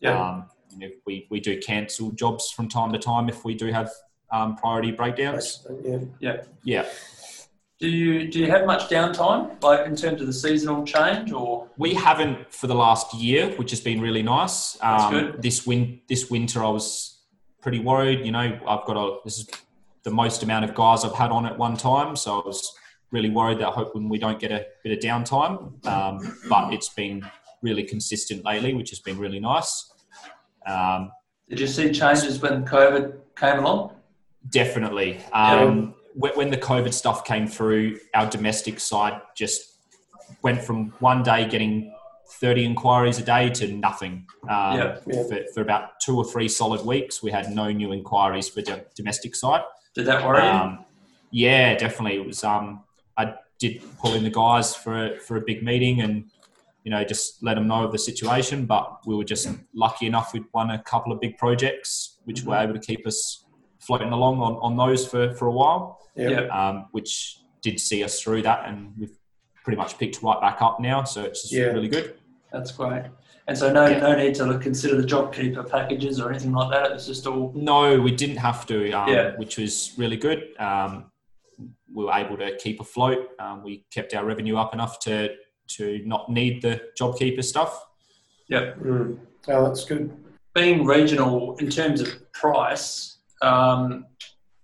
[0.00, 0.20] Yeah.
[0.22, 0.36] Um,
[0.72, 3.90] you know, we we do cancel jobs from time to time if we do have
[4.30, 5.66] um, priority breakdowns.
[6.20, 6.42] Yeah.
[6.64, 6.84] Yeah.
[7.78, 11.68] Do you do you have much downtime, like in terms of the seasonal change, or
[11.78, 14.72] We haven't for the last year, which has been really nice.
[14.80, 15.42] That's Um, good.
[15.42, 17.15] This win this winter, I was
[17.66, 18.24] pretty worried.
[18.24, 19.48] You know, I've got a this is
[20.04, 22.72] the most amount of guys I've had on at one time, so I was
[23.10, 25.84] really worried that hoping we don't get a bit of downtime.
[25.84, 27.28] Um, but it's been
[27.62, 29.92] really consistent lately, which has been really nice.
[30.64, 31.10] Um,
[31.48, 33.96] did you see changes when COVID came along?
[34.48, 35.18] Definitely.
[35.32, 39.80] Um, when, when the COVID stuff came through, our domestic side just
[40.42, 41.92] went from one day getting
[42.40, 44.26] 30 inquiries a day to nothing.
[44.48, 44.98] Um, Yeah.
[45.06, 45.22] Yeah.
[45.28, 48.84] For, for about two or three solid weeks, we had no new inquiries for the
[48.94, 49.62] domestic side.
[49.94, 50.48] Did that worry you?
[50.48, 50.84] Um,
[51.30, 52.18] yeah, definitely.
[52.20, 52.44] It was.
[52.44, 52.82] Um,
[53.16, 56.24] I did pull in the guys for a, for a big meeting and
[56.84, 58.66] you know just let them know of the situation.
[58.66, 62.56] But we were just lucky enough we'd won a couple of big projects, which were
[62.56, 63.44] able to keep us
[63.80, 66.28] floating along on, on those for, for a while, Yeah.
[66.30, 66.68] Yeah.
[66.68, 69.16] um, which did see us through that, and we've
[69.64, 71.04] pretty much picked right back up now.
[71.04, 71.66] So it's just Yeah.
[71.66, 72.14] really good.
[72.52, 73.04] That's great.
[73.48, 74.00] And so no Yeah.
[74.00, 76.92] no need to consider the JobKeeper packages or anything like that.
[76.92, 79.36] It's just all No, we didn't have to, um, Yeah.
[79.36, 80.54] which was really good.
[80.58, 81.10] Um,
[81.92, 83.30] we were able to keep afloat.
[83.38, 85.34] Um, we kept our revenue up enough to
[85.68, 87.88] to not need the JobKeeper stuff.
[88.48, 88.78] Yep.
[88.78, 89.18] Mm.
[89.48, 90.16] Oh, that's good.
[90.54, 94.06] Being regional in terms of price, um,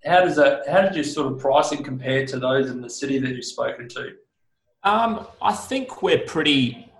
[0.05, 0.69] how does that?
[0.69, 3.89] How did your sort of pricing compare to those in the city that you've spoken
[3.89, 4.13] to?
[4.85, 6.92] Um, I think we're pretty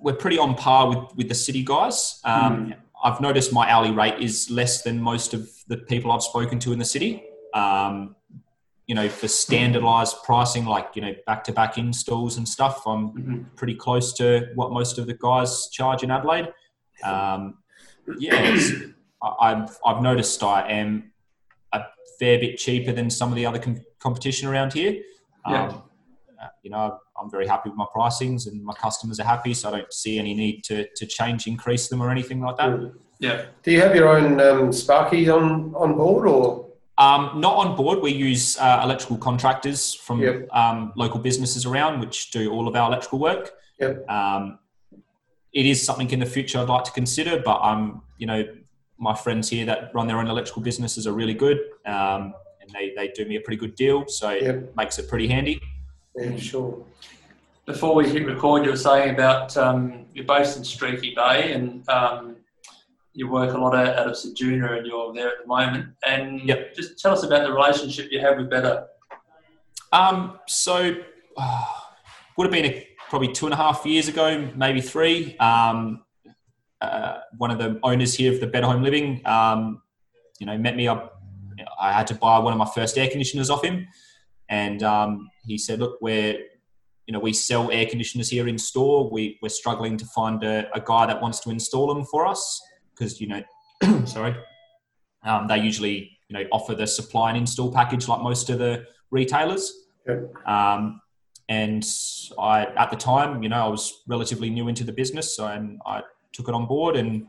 [0.00, 2.20] we're pretty on par with, with the city guys.
[2.24, 6.58] Um, I've noticed my hourly rate is less than most of the people I've spoken
[6.60, 7.22] to in the city.
[7.52, 8.16] Um,
[8.86, 13.56] you know, for standardized pricing, like you know, back-to-back installs and stuff, I'm Mhm.
[13.56, 16.52] pretty close to what most of the guys charge in Adelaide.
[17.02, 17.58] Um,
[18.18, 18.56] yeah,
[19.40, 21.12] I've I've noticed I am
[21.72, 21.80] a
[22.18, 25.02] fair bit cheaper than some of the other com- competition around here.
[25.46, 25.82] Um,
[26.40, 29.70] uh, you know, I'm very happy with my pricings, and my customers are happy, so
[29.70, 32.68] I don't see any need to to change, increase them, or anything like that.
[32.68, 32.92] Mm.
[33.18, 33.46] Yeah.
[33.62, 36.66] Do you have your own um, Sparky on, on board or?
[36.98, 38.00] Um, not on board.
[38.02, 40.48] We use uh, electrical contractors from Yep.
[40.52, 43.52] um, local businesses around, which do all of our electrical work.
[43.80, 44.08] Yep.
[44.10, 44.58] Um,
[45.52, 48.44] it is something in the future I'd like to consider, but I'm, you know,
[48.98, 52.92] my friends here that run their own electrical businesses are really good, um, and they,
[52.96, 54.42] they do me a pretty good deal, so Yep.
[54.54, 55.60] it makes it pretty handy.
[56.16, 56.84] Yeah, sure.
[57.66, 61.88] Before we hit record, you were saying about um, you're based in Streaky Bay and
[61.88, 62.36] um,
[63.14, 65.94] you work a lot out, of Ceduna and you're there at the moment.
[66.06, 66.74] And Yep.
[66.74, 68.88] just tell us about the relationship you have with Betta.
[69.92, 70.94] Um, so
[71.38, 71.64] uh,
[72.36, 75.34] would have been a, probably two and a half years ago, maybe three.
[75.38, 76.04] Um,
[76.82, 79.80] uh, one of the owners here of the Betta Home Living, um,
[80.38, 81.22] you know, met me up.
[81.80, 83.86] I had to buy one of my first air conditioners off him,
[84.50, 86.38] and um, he said, "Look, we're,
[87.06, 89.10] you know, we sell air conditioners here in store.
[89.10, 92.62] We we're struggling to find a, a guy that wants to install them for us
[92.94, 93.42] because you know,
[94.06, 94.34] sorry,
[95.22, 98.84] um, they usually you know offer the supply and install package like most of the
[99.10, 99.72] retailers."
[100.46, 101.00] Um,
[101.48, 101.86] and
[102.38, 105.78] I, at the time, you know, I was relatively new into the business, so and
[105.86, 106.96] I took it on board.
[106.96, 107.26] And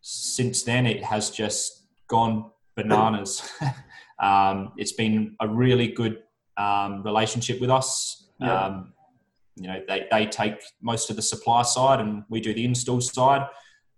[0.00, 3.48] since then, it has just gone bananas.
[4.20, 6.22] um, it's been a really good
[6.56, 8.28] um, relationship with us.
[8.40, 8.66] Yeah.
[8.66, 8.92] Um,
[9.60, 13.00] you know, they, they take most of the supply side, and we do the install
[13.00, 13.46] side.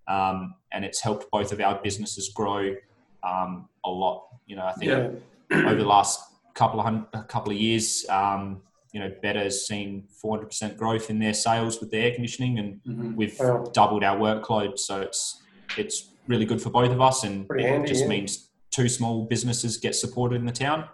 [0.08, 2.74] Um, and it's helped both of our businesses grow
[3.22, 4.26] um, a lot.
[4.46, 5.58] You know, I think Yeah.
[5.66, 6.18] over the last
[6.54, 11.08] couple of hun- a couple of years, um, you know, Betta has seen 400% growth
[11.08, 13.14] in their sales with the air conditioning, and Mhm.
[13.14, 13.64] we've Wow.
[13.72, 14.78] doubled our workload.
[14.78, 15.38] So it's
[15.78, 18.08] it's really good for both of us, and Pretty it handy, just yeah.
[18.08, 20.84] means two small businesses get supported in the town.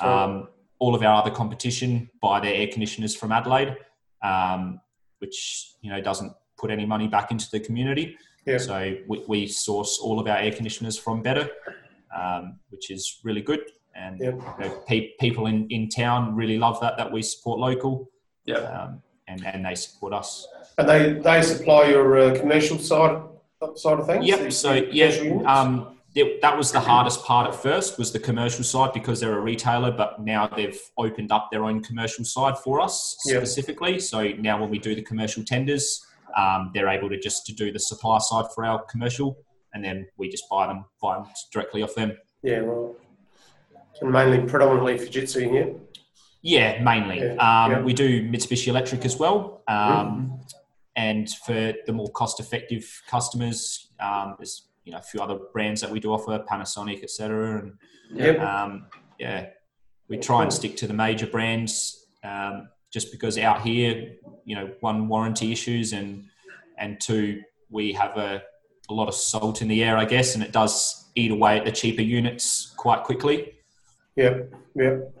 [0.00, 0.08] Right.
[0.24, 0.48] Um,
[0.78, 3.76] all of our other competition buy their air conditioners from Adelaide,
[4.24, 4.80] um,
[5.18, 8.16] which you know doesn't put any money back into the community.
[8.46, 8.58] Yeah.
[8.58, 11.50] So we, we source all of our air conditioners from Betta,
[12.20, 13.60] um, which is really good.
[13.96, 14.34] And Yep.
[14.34, 18.10] you know, pe- people in, in town really love that that we support local,
[18.44, 18.56] Yeah.
[18.56, 20.46] um, and and they support us.
[20.78, 23.22] And they, they supply your uh, commercial side
[23.76, 24.26] side of things?
[24.26, 24.52] Yep.
[24.52, 28.62] So the yeah, um, it, that was the hardest part at first was the commercial
[28.64, 32.80] side because they're a retailer, but now they've opened up their own commercial side for
[32.80, 33.38] us Yep.
[33.38, 33.98] specifically.
[33.98, 36.04] So now when we do the commercial tenders,
[36.36, 39.36] um, they're able to just to do the supply side for our commercial,
[39.72, 42.16] and then we just buy them, buy them directly off them.
[42.42, 42.94] yeah, right.
[44.00, 45.74] And mainly, predominantly Fujitsu here.
[46.42, 47.18] Yeah, mainly.
[47.20, 47.80] Yeah, Um, yeah.
[47.82, 49.62] We do Mitsubishi Electric as well.
[49.68, 50.00] Mm-hmm.
[50.08, 50.40] Um,
[50.96, 55.90] And for the more cost-effective customers, um, there's you know a few other brands that
[55.90, 57.58] we do offer, Panasonic, etc.
[57.58, 57.72] And
[58.12, 58.40] Yep.
[58.40, 58.86] um,
[59.18, 59.46] yeah,
[60.08, 64.72] we try and stick to the major brands um, just because out here, you know,
[64.80, 66.24] one warranty issues and
[66.78, 68.42] and two we have a,
[68.88, 71.64] a lot of salt in the air, I guess, and it does eat away at
[71.64, 73.54] the cheaper units quite quickly.
[74.16, 75.14] Yep, yep.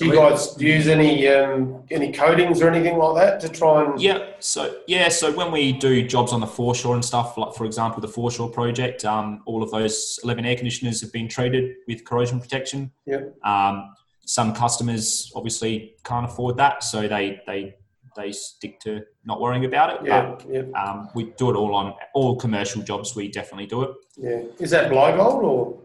[0.00, 4.00] Do you guys use any um, any coatings or anything like that to try and?
[4.00, 7.66] Yeah, so yeah, so when we do jobs on the foreshore and stuff, like for
[7.66, 12.06] example the foreshore project, um, all of those eleven air conditioners have been treated with
[12.06, 12.90] corrosion protection.
[13.04, 13.36] Yep.
[13.44, 17.74] Um, some customers obviously can't afford that, so they they
[18.16, 20.06] they stick to not worrying about it.
[20.06, 23.14] Yeah, yeah, But um, we do it all on all commercial jobs.
[23.14, 23.90] We definitely do it.
[24.16, 24.42] yeah.
[24.58, 25.78] Is that Blygold or?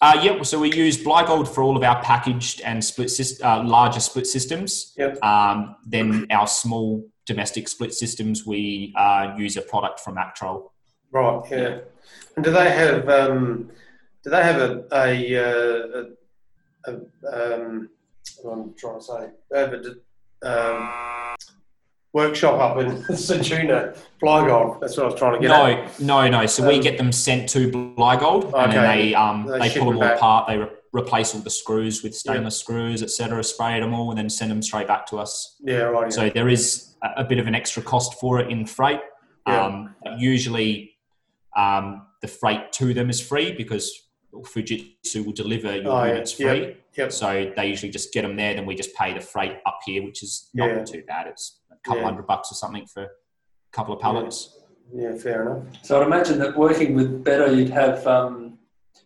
[0.00, 3.10] Uh, yeah, so we use Blygold for all of our packaged and split
[3.42, 4.92] uh, larger split systems.
[4.98, 5.22] Yep.
[5.22, 10.72] Um, then our small domestic split systems, we uh, use a product from Actrol.
[11.10, 11.78] Right, yeah.
[12.36, 13.70] And do they have um,
[14.22, 16.04] do they have a a, uh,
[16.84, 16.92] a,
[17.28, 17.88] a um,
[18.42, 19.30] what I'm trying to say?
[19.50, 20.90] They have a d- um,
[22.20, 24.80] workshop up in Ceduna, Blygold.
[24.80, 26.00] That's what I was trying to get at.
[26.00, 26.46] No, no, no.
[26.46, 29.90] So we Um, get them sent to Blygold, and then they um, They they, pull
[29.90, 30.48] them them all apart.
[30.48, 33.44] They re- replace all the screws with stainless screws, etc.
[33.44, 35.56] Spray them all, and then send them straight back to us.
[35.62, 36.10] Yeah, right.
[36.10, 39.00] So there is a, a bit of an extra cost for it in freight.
[39.46, 39.64] Yeah.
[39.66, 40.96] Um, usually,
[41.54, 43.86] um, the freight to them is free because
[44.34, 46.12] Fujitsu will deliver your Oh, yeah.
[46.12, 46.60] units free.
[46.60, 47.12] Yep, yep.
[47.12, 50.02] So they usually just get them there, then we just pay the freight up here,
[50.02, 50.84] which is not Yeah.
[50.84, 51.26] too bad.
[51.28, 52.08] It's couple Yeah.
[52.10, 53.08] hundred bucks or something for a
[53.72, 54.38] couple of pallets.
[54.94, 55.64] yeah, fair enough.
[55.82, 58.58] So I'd imagine that working with Betta, you'd have um,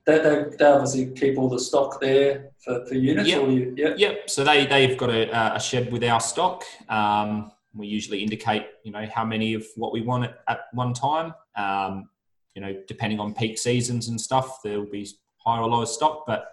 [0.07, 3.29] they, they, they obviously keep all the stock there for, for units.
[3.29, 3.43] Yep.
[3.43, 3.95] Or you, yeah.
[3.97, 4.31] Yep.
[4.31, 6.65] So they they've got a, a shed with our stock.
[6.89, 10.93] Um, we usually indicate, you know, how many of what we want at, at one
[10.93, 11.33] time.
[11.57, 12.09] Um,
[12.55, 15.07] you know, depending on peak seasons and stuff, there will be
[15.39, 16.25] higher or lower stock.
[16.27, 16.47] But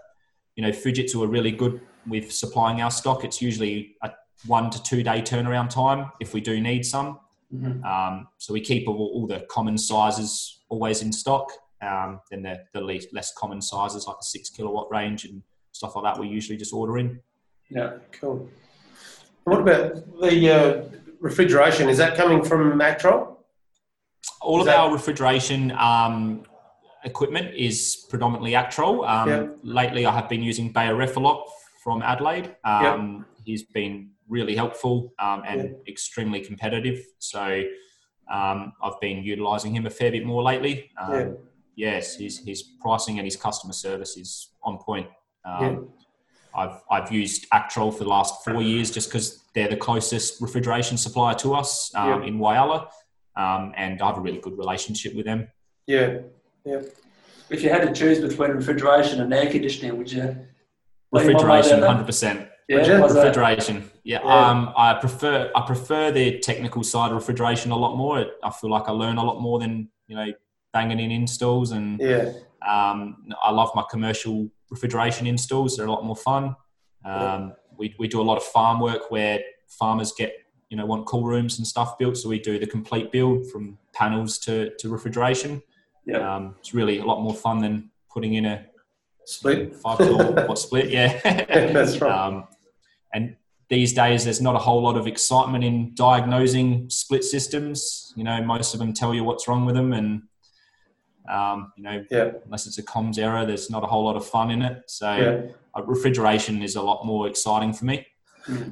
[0.56, 3.24] you know, Fujitsu are really good with supplying our stock.
[3.24, 4.12] It's usually a
[4.46, 7.20] one to two day turnaround time if we do need some.
[7.54, 7.84] Mhm.
[7.86, 11.50] Um, so we keep all, all the common sizes always in stock.
[11.82, 15.96] Um, then the, the least, less common sizes like the six kilowatt range and stuff
[15.96, 17.20] like that, we usually just order in.
[17.70, 17.94] Yeah.
[18.12, 18.50] Cool.
[19.46, 21.88] What about the uh, refrigeration?
[21.88, 23.40] Is that coming from Actrol?
[24.42, 26.44] All Is of that- our refrigeration um,
[27.06, 29.06] equipment is predominantly Actrol.
[29.06, 29.48] Um, Yeah.
[29.64, 31.48] Lately, I have been using Bayer Ref a lot
[31.84, 32.56] from Adelaide.
[32.66, 37.00] Um, He's been really helpful um, and extremely competitive.
[37.20, 37.64] So
[38.32, 40.92] um, I've been utilising him a fair bit more lately.
[41.00, 41.30] Um, Yeah.
[41.76, 45.08] Yes, his, his pricing and his customer service is on point.
[45.46, 45.76] Um, Yeah.
[46.56, 50.98] I've, I've used Actrol for the last four years just because they're the closest refrigeration
[50.98, 52.28] supplier to us um, Yeah.
[52.28, 52.88] in Whyalla
[53.36, 55.48] um, and I have a really good relationship with them.
[55.86, 56.20] Yeah.
[56.66, 56.82] Yeah.
[57.50, 60.24] If you had to choose between refrigeration and air conditioning, would you?
[60.24, 60.38] lean
[61.12, 62.50] one way or the Refrigeration, hundred percent.
[62.70, 62.94] Would you?
[62.94, 63.00] Yeah.
[63.00, 63.20] why's that?
[63.36, 64.20] Refrigeration, yeah.
[64.24, 64.50] Yeah.
[64.50, 68.26] Um, I prefer I prefer the technical side of refrigeration a lot more.
[68.44, 70.28] I feel like I learn a lot more than you know
[70.74, 72.32] banging in installs, and Yeah.
[72.68, 75.78] um, I love my commercial refrigeration installs.
[75.78, 76.56] They're a lot more fun.
[77.06, 80.34] Um, we we do a lot of farm work where farmers get
[80.70, 83.78] you know want cool rooms and stuff built, so we do the complete build from
[83.94, 85.62] panels to to refrigeration.
[86.06, 86.36] Yeah.
[86.36, 88.66] Um, it's really a lot more fun than putting in a
[89.26, 89.76] Split.
[89.76, 90.90] five kilowatt split.
[90.90, 91.20] Yeah,
[91.74, 92.12] That's right.
[92.12, 92.48] Um,
[93.14, 93.36] and
[93.70, 98.14] these days, there's not a whole lot of excitement in diagnosing split systems.
[98.16, 100.24] You know, most of them tell you what's wrong with them, and
[101.30, 102.32] um, you know, Yeah.
[102.46, 104.84] unless it's a comms error, there's not a whole lot of fun in it.
[104.88, 105.42] So, Yeah.
[105.78, 108.08] uh, refrigeration is a lot more exciting for me.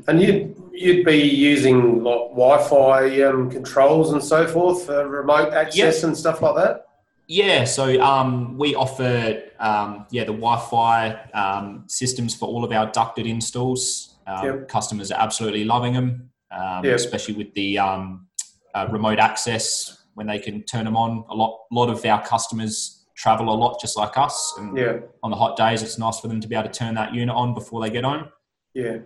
[0.08, 6.04] And you'd you'd be using like Wi-Fi um, controls and so forth for remote access
[6.04, 6.86] and stuff like that.
[7.28, 12.90] Yeah, so um, we offer um, yeah the Wi-Fi um, systems for all of our
[12.90, 14.15] ducted installs.
[14.28, 14.68] Um, Yep.
[14.68, 16.96] Customers are absolutely loving them, um, Yep.
[16.96, 18.28] especially with the um,
[18.74, 21.24] uh, remote access when they can turn them on.
[21.30, 24.98] A lot, lot of our customers travel a lot, just like us, and Yeah.
[25.24, 27.36] on the hot days, it's nice for them to be able to turn that unit
[27.36, 28.28] on before they get home.
[28.74, 28.98] Yeah.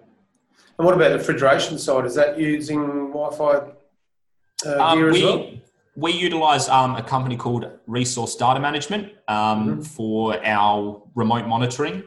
[0.77, 2.05] And what about the refrigeration side?
[2.05, 3.73] Is that using Wi-Fi
[4.65, 5.45] uh, Um, gear as we well?
[5.95, 9.87] we utilize um, a company called Resource Data Management um, Mhm.
[9.87, 12.03] for our remote monitoring.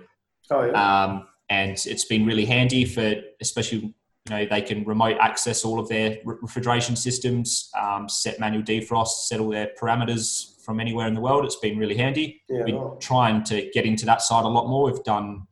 [0.50, 1.04] Oh yeah.
[1.04, 5.78] um, and it's been really handy for especially you know they can remote access all
[5.78, 11.14] of their refrigeration systems um, set manual defrost set all their parameters from anywhere in
[11.14, 12.62] the world it's been really handy yeah.
[12.66, 13.00] we're right.
[13.00, 15.46] trying to get into that side a lot more we've done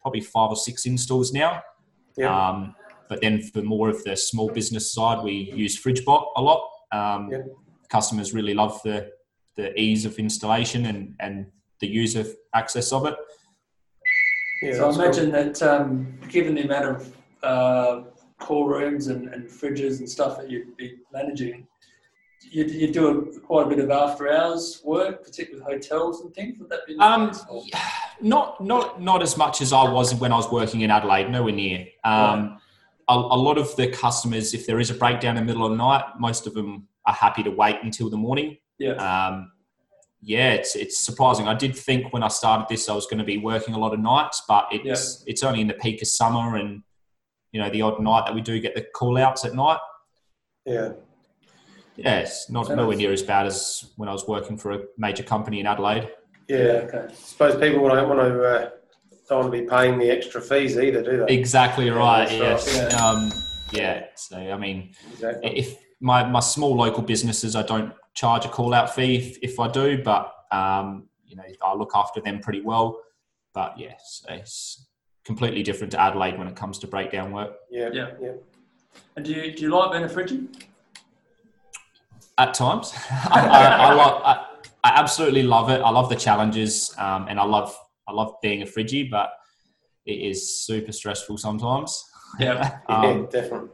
[0.00, 1.62] probably five or six installs now
[2.16, 2.32] Yeah.
[2.36, 2.74] um,
[3.08, 7.30] but then for more of the small business side we use FridgeBot a lot um,
[7.32, 7.38] Yeah.
[7.90, 9.10] customers really love the
[9.56, 11.34] the ease of installation and and
[11.80, 13.16] the user access of it
[14.64, 15.04] yeah, so I that's cool.
[15.04, 18.02] imagine that um, given the amount of uh,
[18.38, 21.66] cool rooms and, and fridges and stuff that you'd be managing,
[22.50, 26.34] you, you do a, quite a bit of after hours work, particularly with hotels and
[26.34, 26.58] things.
[26.58, 27.32] Would that be Um,
[28.20, 31.30] not not not as much as I was when I was working in Adelaide.
[31.30, 31.86] Nowhere near.
[32.04, 32.58] Um,
[33.08, 35.72] a, a lot of the customers, if there is a breakdown in the middle of
[35.72, 38.56] the night, most of them are happy to wait until the morning.
[38.78, 38.92] Yeah.
[38.92, 39.52] Um,
[40.24, 41.46] yeah, it's it's surprising.
[41.46, 43.92] I did think when I started this, I was going to be working a lot
[43.92, 46.82] of nights, but it's it's only in the peak of summer and
[47.52, 49.78] you know the odd night that we do get the call outs at night.
[50.64, 50.92] Yeah.
[51.96, 54.80] Yeah, it's not So nowhere near as bad as when I was working for a
[54.98, 56.08] major company in Adelaide.
[56.48, 56.88] Yeah.
[56.88, 57.14] Okay.
[57.14, 58.70] suppose people don't want to uh,
[59.28, 61.34] don't want to be paying the extra fees either, do they?
[61.34, 62.30] Exactly right.
[62.32, 62.38] Yeah.
[62.38, 62.76] Yes.
[62.82, 63.32] right, Um,
[63.72, 64.06] yeah.
[64.16, 65.58] So I mean, Exactly.
[65.58, 69.60] if my, my small local businesses, I don't charge a call out fee if, if
[69.60, 73.00] I do, but um, you know I look after them pretty well.
[73.52, 74.88] But yes, it's
[75.24, 77.54] completely different to Adelaide when it comes to breakdown work.
[77.70, 77.90] Yeah.
[77.92, 78.10] Yeah.
[78.20, 78.32] Yeah.
[79.16, 80.46] And do you, do you like being a fridgie?
[82.36, 84.46] At times, I, I, I, love, I,
[84.82, 85.80] I absolutely love it.
[85.80, 87.76] I love the challenges, um, and I love
[88.08, 89.30] I love being a fridgie, but
[90.04, 92.04] it is super stressful sometimes.
[92.38, 92.78] Yeah.
[92.88, 92.96] Yeah.
[92.96, 93.70] Um, definitely.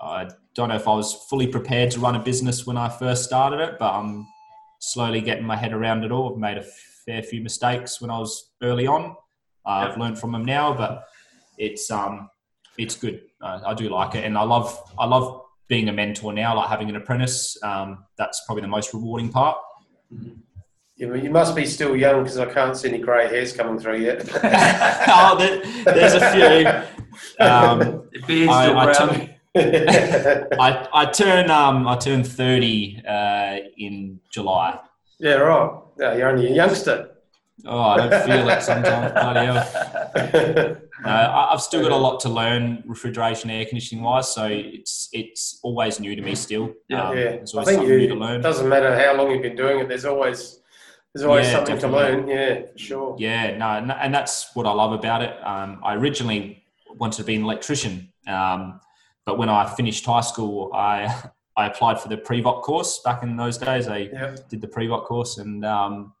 [0.00, 3.24] I don't know if I was fully prepared to run a business when I first
[3.24, 4.26] started it, but I'm
[4.78, 6.32] slowly getting my head around it all.
[6.32, 6.64] I've made a
[7.06, 9.16] fair few mistakes when I was early on.
[9.66, 11.04] Uh, I've learned from them now, but
[11.58, 12.28] it's um
[12.76, 13.22] it's good.
[13.40, 16.68] Uh, I do like it, and I love I love being a mentor now, like
[16.68, 17.56] having an apprentice.
[17.62, 19.56] Um, that's probably the most rewarding part.
[20.96, 23.98] You, you must be still young because I can't see any grey hairs coming through
[23.98, 24.28] yet.
[25.08, 26.90] oh, there, there's a few.
[27.38, 29.33] Um, Your I, still I, brown.
[29.56, 34.78] I, I turn um I turn 30 uh, in July.
[35.18, 35.80] yeah, right.
[35.98, 37.10] Yeah, you're only a youngster.
[37.64, 39.12] Oh, I don't feel it sometimes.
[39.12, 40.76] Bloody hell.
[41.04, 44.32] No, I've still got a lot to learn refrigeration, air conditioning wise.
[44.32, 46.72] So it's it's always new to me still.
[46.88, 47.08] Yeah.
[47.08, 48.40] Um, yeah, I always think something new you, to learn.
[48.40, 49.88] it doesn't matter how long you've been doing it.
[49.88, 50.60] There's always
[51.12, 52.06] there's always Yeah, something definitely.
[52.06, 52.28] to learn.
[52.28, 53.16] Yeah, for sure.
[53.18, 55.34] Yeah, no, and- and that's what I love about it.
[55.44, 56.64] Um, I originally
[56.96, 58.80] wanted to be an electrician, um,
[59.26, 61.12] but when I finished high school, I
[61.56, 63.86] I applied for the pre-voc course back in those days.
[63.86, 64.34] I Yeah.
[64.48, 66.12] did the pre-voc course, and um,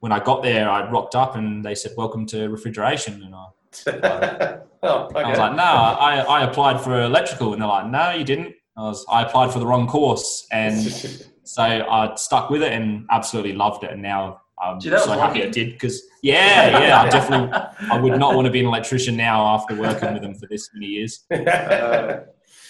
[0.00, 3.46] when I got there, I rocked up and they said, "Welcome to refrigeration," and I,
[4.82, 5.22] oh, okay.
[5.22, 8.54] I was like, "No, I, I applied for electrical," and they're like, "No, you didn't."
[8.76, 10.80] I was I applied for the wrong course, and
[11.44, 14.40] so I stuck with it and absolutely loved it, and now.
[14.60, 17.58] I'm Gee, that was so happy I did because yeah, yeah, I definitely
[17.90, 20.70] I would not want to be an electrician now after working with them for this
[20.74, 21.24] many years.
[21.30, 22.20] Uh,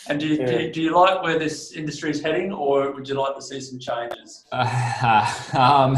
[0.08, 3.08] and do you, do, you, do you like where this industry is heading, or would
[3.08, 4.44] you like to see some changes?
[4.50, 5.96] Uh, um,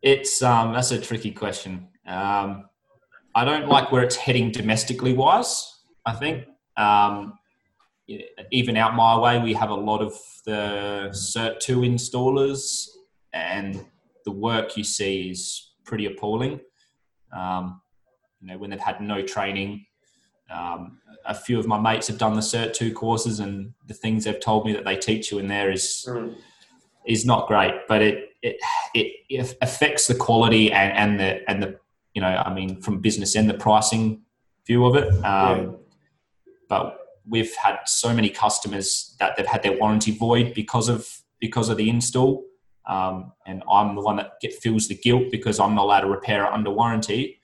[0.00, 1.88] it's um, that's a tricky question.
[2.06, 2.68] Um,
[3.34, 5.80] I don't like where it's heading domestically wise.
[6.06, 6.46] I think
[6.76, 7.38] um,
[8.52, 10.14] even out my way, we have a lot of
[10.46, 12.86] the Cert Two installers,
[13.32, 13.84] and
[14.28, 16.60] the work you see is pretty appalling.
[17.34, 17.80] Um,
[18.40, 19.86] you know, when they've had no training.
[20.50, 24.24] Um, a few of my mates have done the Cert Two courses, and the things
[24.24, 26.34] they've told me that they teach you in there is Mm.
[27.06, 28.56] is not great, but it it
[28.94, 31.70] it, it affects the quality and, and the and the
[32.14, 34.22] you know I mean from business and the pricing
[34.66, 35.08] view of it.
[35.24, 35.72] Um, Yeah.
[36.68, 36.86] But
[37.26, 41.00] we've had so many customers that they've had their warranty void because of
[41.40, 42.44] because of the install,
[42.88, 46.08] um, and I'm the one that get feels the guilt because I'm not allowed to
[46.08, 47.40] repair it under warranty,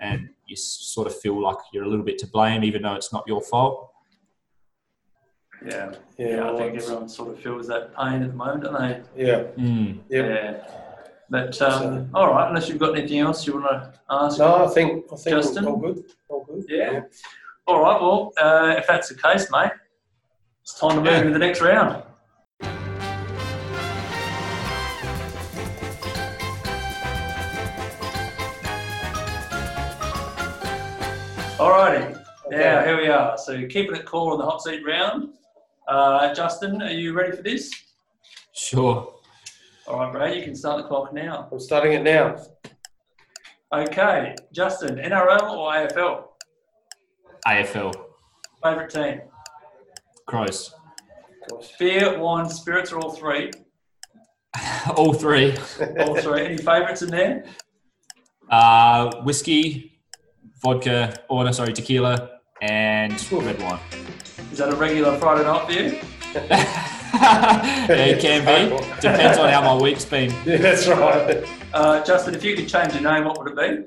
[0.00, 3.12] and you sort of feel like you're a little bit to blame even though it's
[3.12, 3.90] not your fault.
[5.64, 8.80] Yeah, Yeah, yeah, I think everyone sort of feels that pain at the moment, don't
[8.80, 9.00] they?
[9.26, 9.98] Yeah, Mm.
[10.08, 10.22] yeah.
[10.26, 10.64] Yeah.
[11.30, 14.38] But um, all right, unless you've got anything else you want to ask.
[14.38, 15.64] No, I think I think Justin?
[15.66, 16.04] all good.
[16.28, 16.64] All good.
[16.68, 17.02] Yeah.
[17.66, 17.98] All right.
[18.00, 19.70] Well, uh, if that's the case, mate,
[20.62, 21.18] it's time to move Yeah.
[21.20, 22.02] into the next round.
[31.62, 32.12] All righty.
[32.50, 32.84] Now Okay.
[32.88, 33.38] here we are.
[33.38, 35.28] So keeping it cool on the hot seat round.
[35.86, 37.70] Uh, Justin, are you ready for this?
[38.52, 39.14] Sure.
[39.86, 41.48] All right, Brad, you can start the clock now.
[41.52, 42.36] I'm starting it now.
[43.72, 46.24] Okay, Justin, NRL or AFL?
[47.46, 47.94] AFL.
[48.60, 49.20] Favourite team?
[50.26, 50.74] Crows.
[51.78, 53.52] Beer, wine, spirits, or all three?
[54.96, 55.56] All three.
[56.00, 56.44] All three.
[56.44, 57.44] Any favourites in there?
[58.50, 59.91] Uh, whiskey,
[60.62, 63.80] vodka, or no, sorry, tequila, and red wine.
[64.52, 65.98] Is that a regular Friday night for you?
[66.34, 68.76] yeah, it can be.
[69.00, 70.32] Depends on how my week's been.
[70.46, 71.44] Yeah, that's right.
[71.72, 73.84] Uh, Justin, if you could change your name, what would it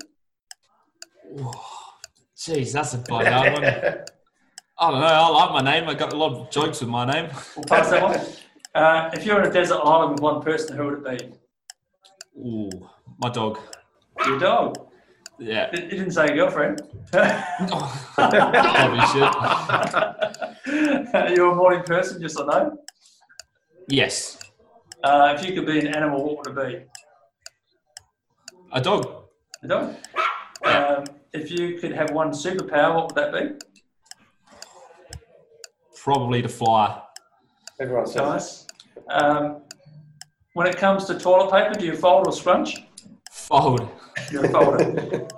[1.30, 1.42] be?
[2.36, 3.64] Jeez, that's a bloody hard one.
[3.64, 5.06] I don't know.
[5.06, 5.88] I like my name.
[5.88, 7.30] I got a lot of jokes with my name.
[7.56, 8.20] We'll pass that one.
[8.74, 11.32] Uh, if you're on a desert island with one person, who would it be?
[12.38, 12.70] Ooh,
[13.18, 13.58] my dog.
[14.26, 14.86] Your dog.
[15.38, 15.70] Yeah.
[15.74, 16.80] You didn't say girlfriend.
[17.12, 19.22] Probably should.
[21.14, 22.78] Are you a morning person, just I know?
[23.88, 24.38] Yes,
[25.04, 26.84] Uh, if you could be an animal, what would it be?
[28.72, 29.24] a dog.
[29.62, 29.94] A dog.
[30.64, 33.52] Um, if you could have one superpower, what would that be?
[35.96, 37.00] Probably to fly.
[37.80, 38.66] Everyone says Nice.
[39.10, 39.62] Um,
[40.54, 42.76] when it comes to toilet paper, do you fold or scrunch?
[43.30, 43.88] Fold.
[44.30, 45.28] You're a folder.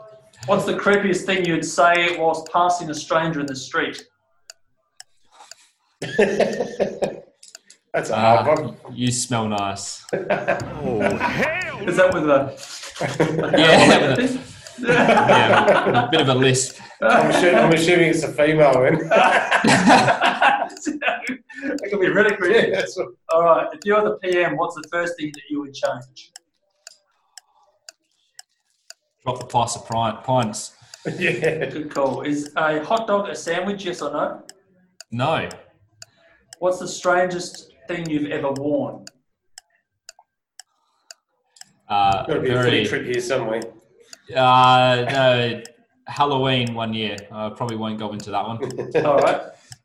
[0.46, 4.02] What's the creepiest thing you'd say whilst passing a stranger in the street?
[7.92, 8.76] That's a hard Uh, one.
[8.94, 10.04] you smell nice.
[10.12, 10.26] Is
[11.96, 12.54] that with a
[13.58, 14.40] Yeah, with a,
[14.80, 16.80] yeah, a bit of a lisp.
[17.00, 18.98] I'm, assu- I'm assuming it's a female then.
[19.08, 20.70] that
[21.90, 22.70] could be really yeah, creepy.
[22.72, 25.74] that's what- All right, if you're the PM, what's the first thing that you would
[25.74, 26.32] change?
[29.28, 29.86] Drop the price of
[30.24, 30.72] pints.
[31.18, 31.66] yeah.
[31.66, 32.22] Good call.
[32.22, 33.84] Is a hot dog a sandwich?
[33.84, 34.42] Yes or no?
[35.10, 35.50] No.
[36.60, 39.04] What's the strangest thing you've ever worn?
[41.90, 43.60] Uh, Got to be a very, footy trip here somewhere.
[44.34, 45.62] uh, no,
[46.06, 47.18] Halloween one year.
[47.30, 48.62] I probably won't go into that one.
[49.04, 49.42] All right.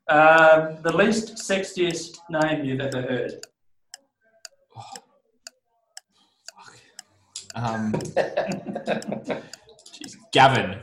[0.07, 3.45] Um, the least sexiest name you've ever heard.
[7.55, 7.91] Um,
[9.93, 10.79] jeez, Gavin.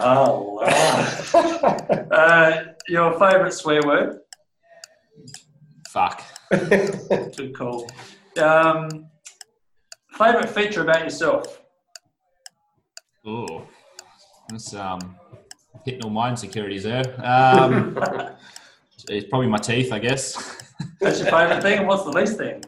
[0.00, 0.58] Oh,
[2.10, 4.20] uh, your favourite swear word?
[5.88, 6.22] Fuck.
[7.32, 7.90] Too cool.
[8.40, 9.06] Um,
[10.12, 11.60] favourite feature about yourself?
[13.26, 13.66] Oh,
[14.48, 15.16] that's um,
[15.84, 17.04] hitting all my insecurities there.
[17.24, 17.98] Um,
[19.08, 20.62] it's probably my teeth, I guess.
[21.00, 22.62] That's your favourite thing, and what's the least thing?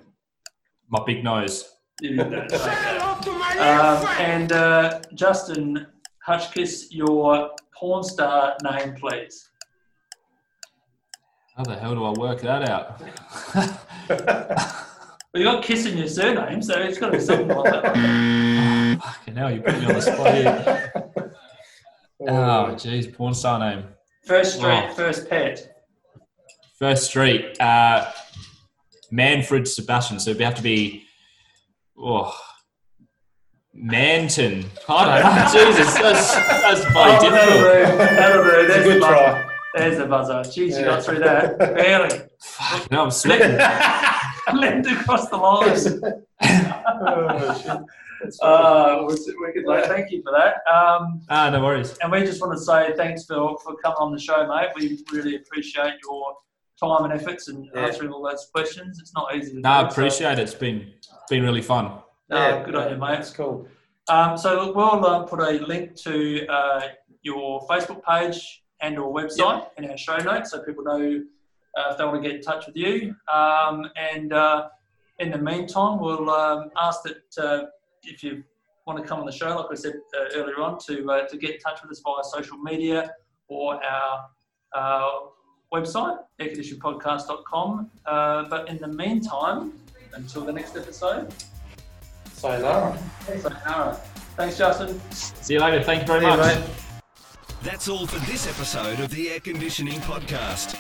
[0.91, 1.73] My big nose.
[2.01, 3.01] You don't like that.
[3.61, 5.87] Um, and uh, Justin
[6.25, 9.49] Hutchkiss, your porn star name, please.
[11.57, 13.03] How the hell do I work that out?
[15.33, 18.99] Well, you got Kiss in your surname, so it's got to be something like that.
[19.01, 21.03] Fucking hell, you put me on the spot here.
[22.23, 23.85] Oh, jeez, porn star name.
[24.27, 24.93] First street, Oh.
[24.95, 25.85] first pet.
[26.81, 28.11] First street, uh,
[29.11, 30.21] Manfred Sebastian.
[30.21, 31.05] So it'd have to be,
[31.99, 32.35] oh,
[33.73, 34.65] Manton.
[34.89, 35.73] I don't know.
[35.73, 37.99] Jesus, that's, that's bloody Oh, that'll difficult.
[37.99, 38.17] do.
[38.17, 38.51] That'll do.
[38.61, 39.15] It's a good buzzer.
[39.15, 39.47] try.
[39.77, 40.35] There's the buzzer.
[40.51, 41.59] Jeez, you got through that.
[41.59, 42.21] Barely.
[42.41, 43.57] Fuck, no, I'm sweating.
[43.57, 46.25] Leapt across the line.
[47.03, 47.79] Oh, shit.
[48.23, 49.87] That's Uh, it was wicked, mate.
[49.87, 50.57] Thank you for that.
[50.71, 51.97] Um, Ah, no worries.
[52.03, 54.69] and we just want to say thanks for, for coming on the show, mate.
[54.77, 56.35] We really appreciate your
[56.83, 57.83] time and efforts and Yeah.
[57.87, 58.99] answering all those questions.
[59.01, 59.91] It's not easy to No, I do.
[59.91, 60.43] so- appreciate it.
[60.43, 60.93] It's been
[61.29, 61.93] been really fun.
[62.29, 63.15] No, good on you, mate.
[63.17, 63.69] That's cool.
[64.09, 66.81] Um, so look, we'll um, put a link to uh,
[67.23, 71.23] your Facebook page and or website in our show notes so people know
[71.77, 73.15] uh, if they want to get in touch with you.
[73.33, 74.69] Um, and uh,
[75.21, 77.67] in the meantime, we'll um, ask that uh,
[78.03, 78.43] if you
[78.87, 81.37] want to come on the show, like I said uh, earlier on, to uh, to
[81.37, 83.13] get in touch with us via social media
[83.47, 84.25] or our
[84.75, 85.11] uh,
[85.73, 87.91] website, airconditionpodcast.com.
[88.07, 89.73] Uh, but in the meantime,
[90.15, 91.33] until the next episode,
[92.33, 92.99] Sayonara.
[93.27, 94.01] sayonara.
[94.37, 95.01] Thanks, Justin.
[95.11, 95.83] See you later.
[95.83, 96.57] Thank you very See you, much.
[96.59, 96.65] mate.
[97.63, 100.79] That's all for this episode of the Air Conditioning Podcast.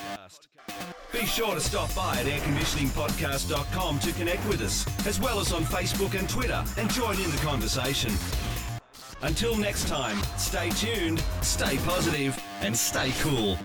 [1.12, 5.64] Be sure to stop by at airconditioningpodcast.com to connect with us, as well as on
[5.64, 8.12] Facebook and Twitter, and join in the conversation.
[9.22, 13.59] Until next time, stay tuned, stay positive, and stay cool.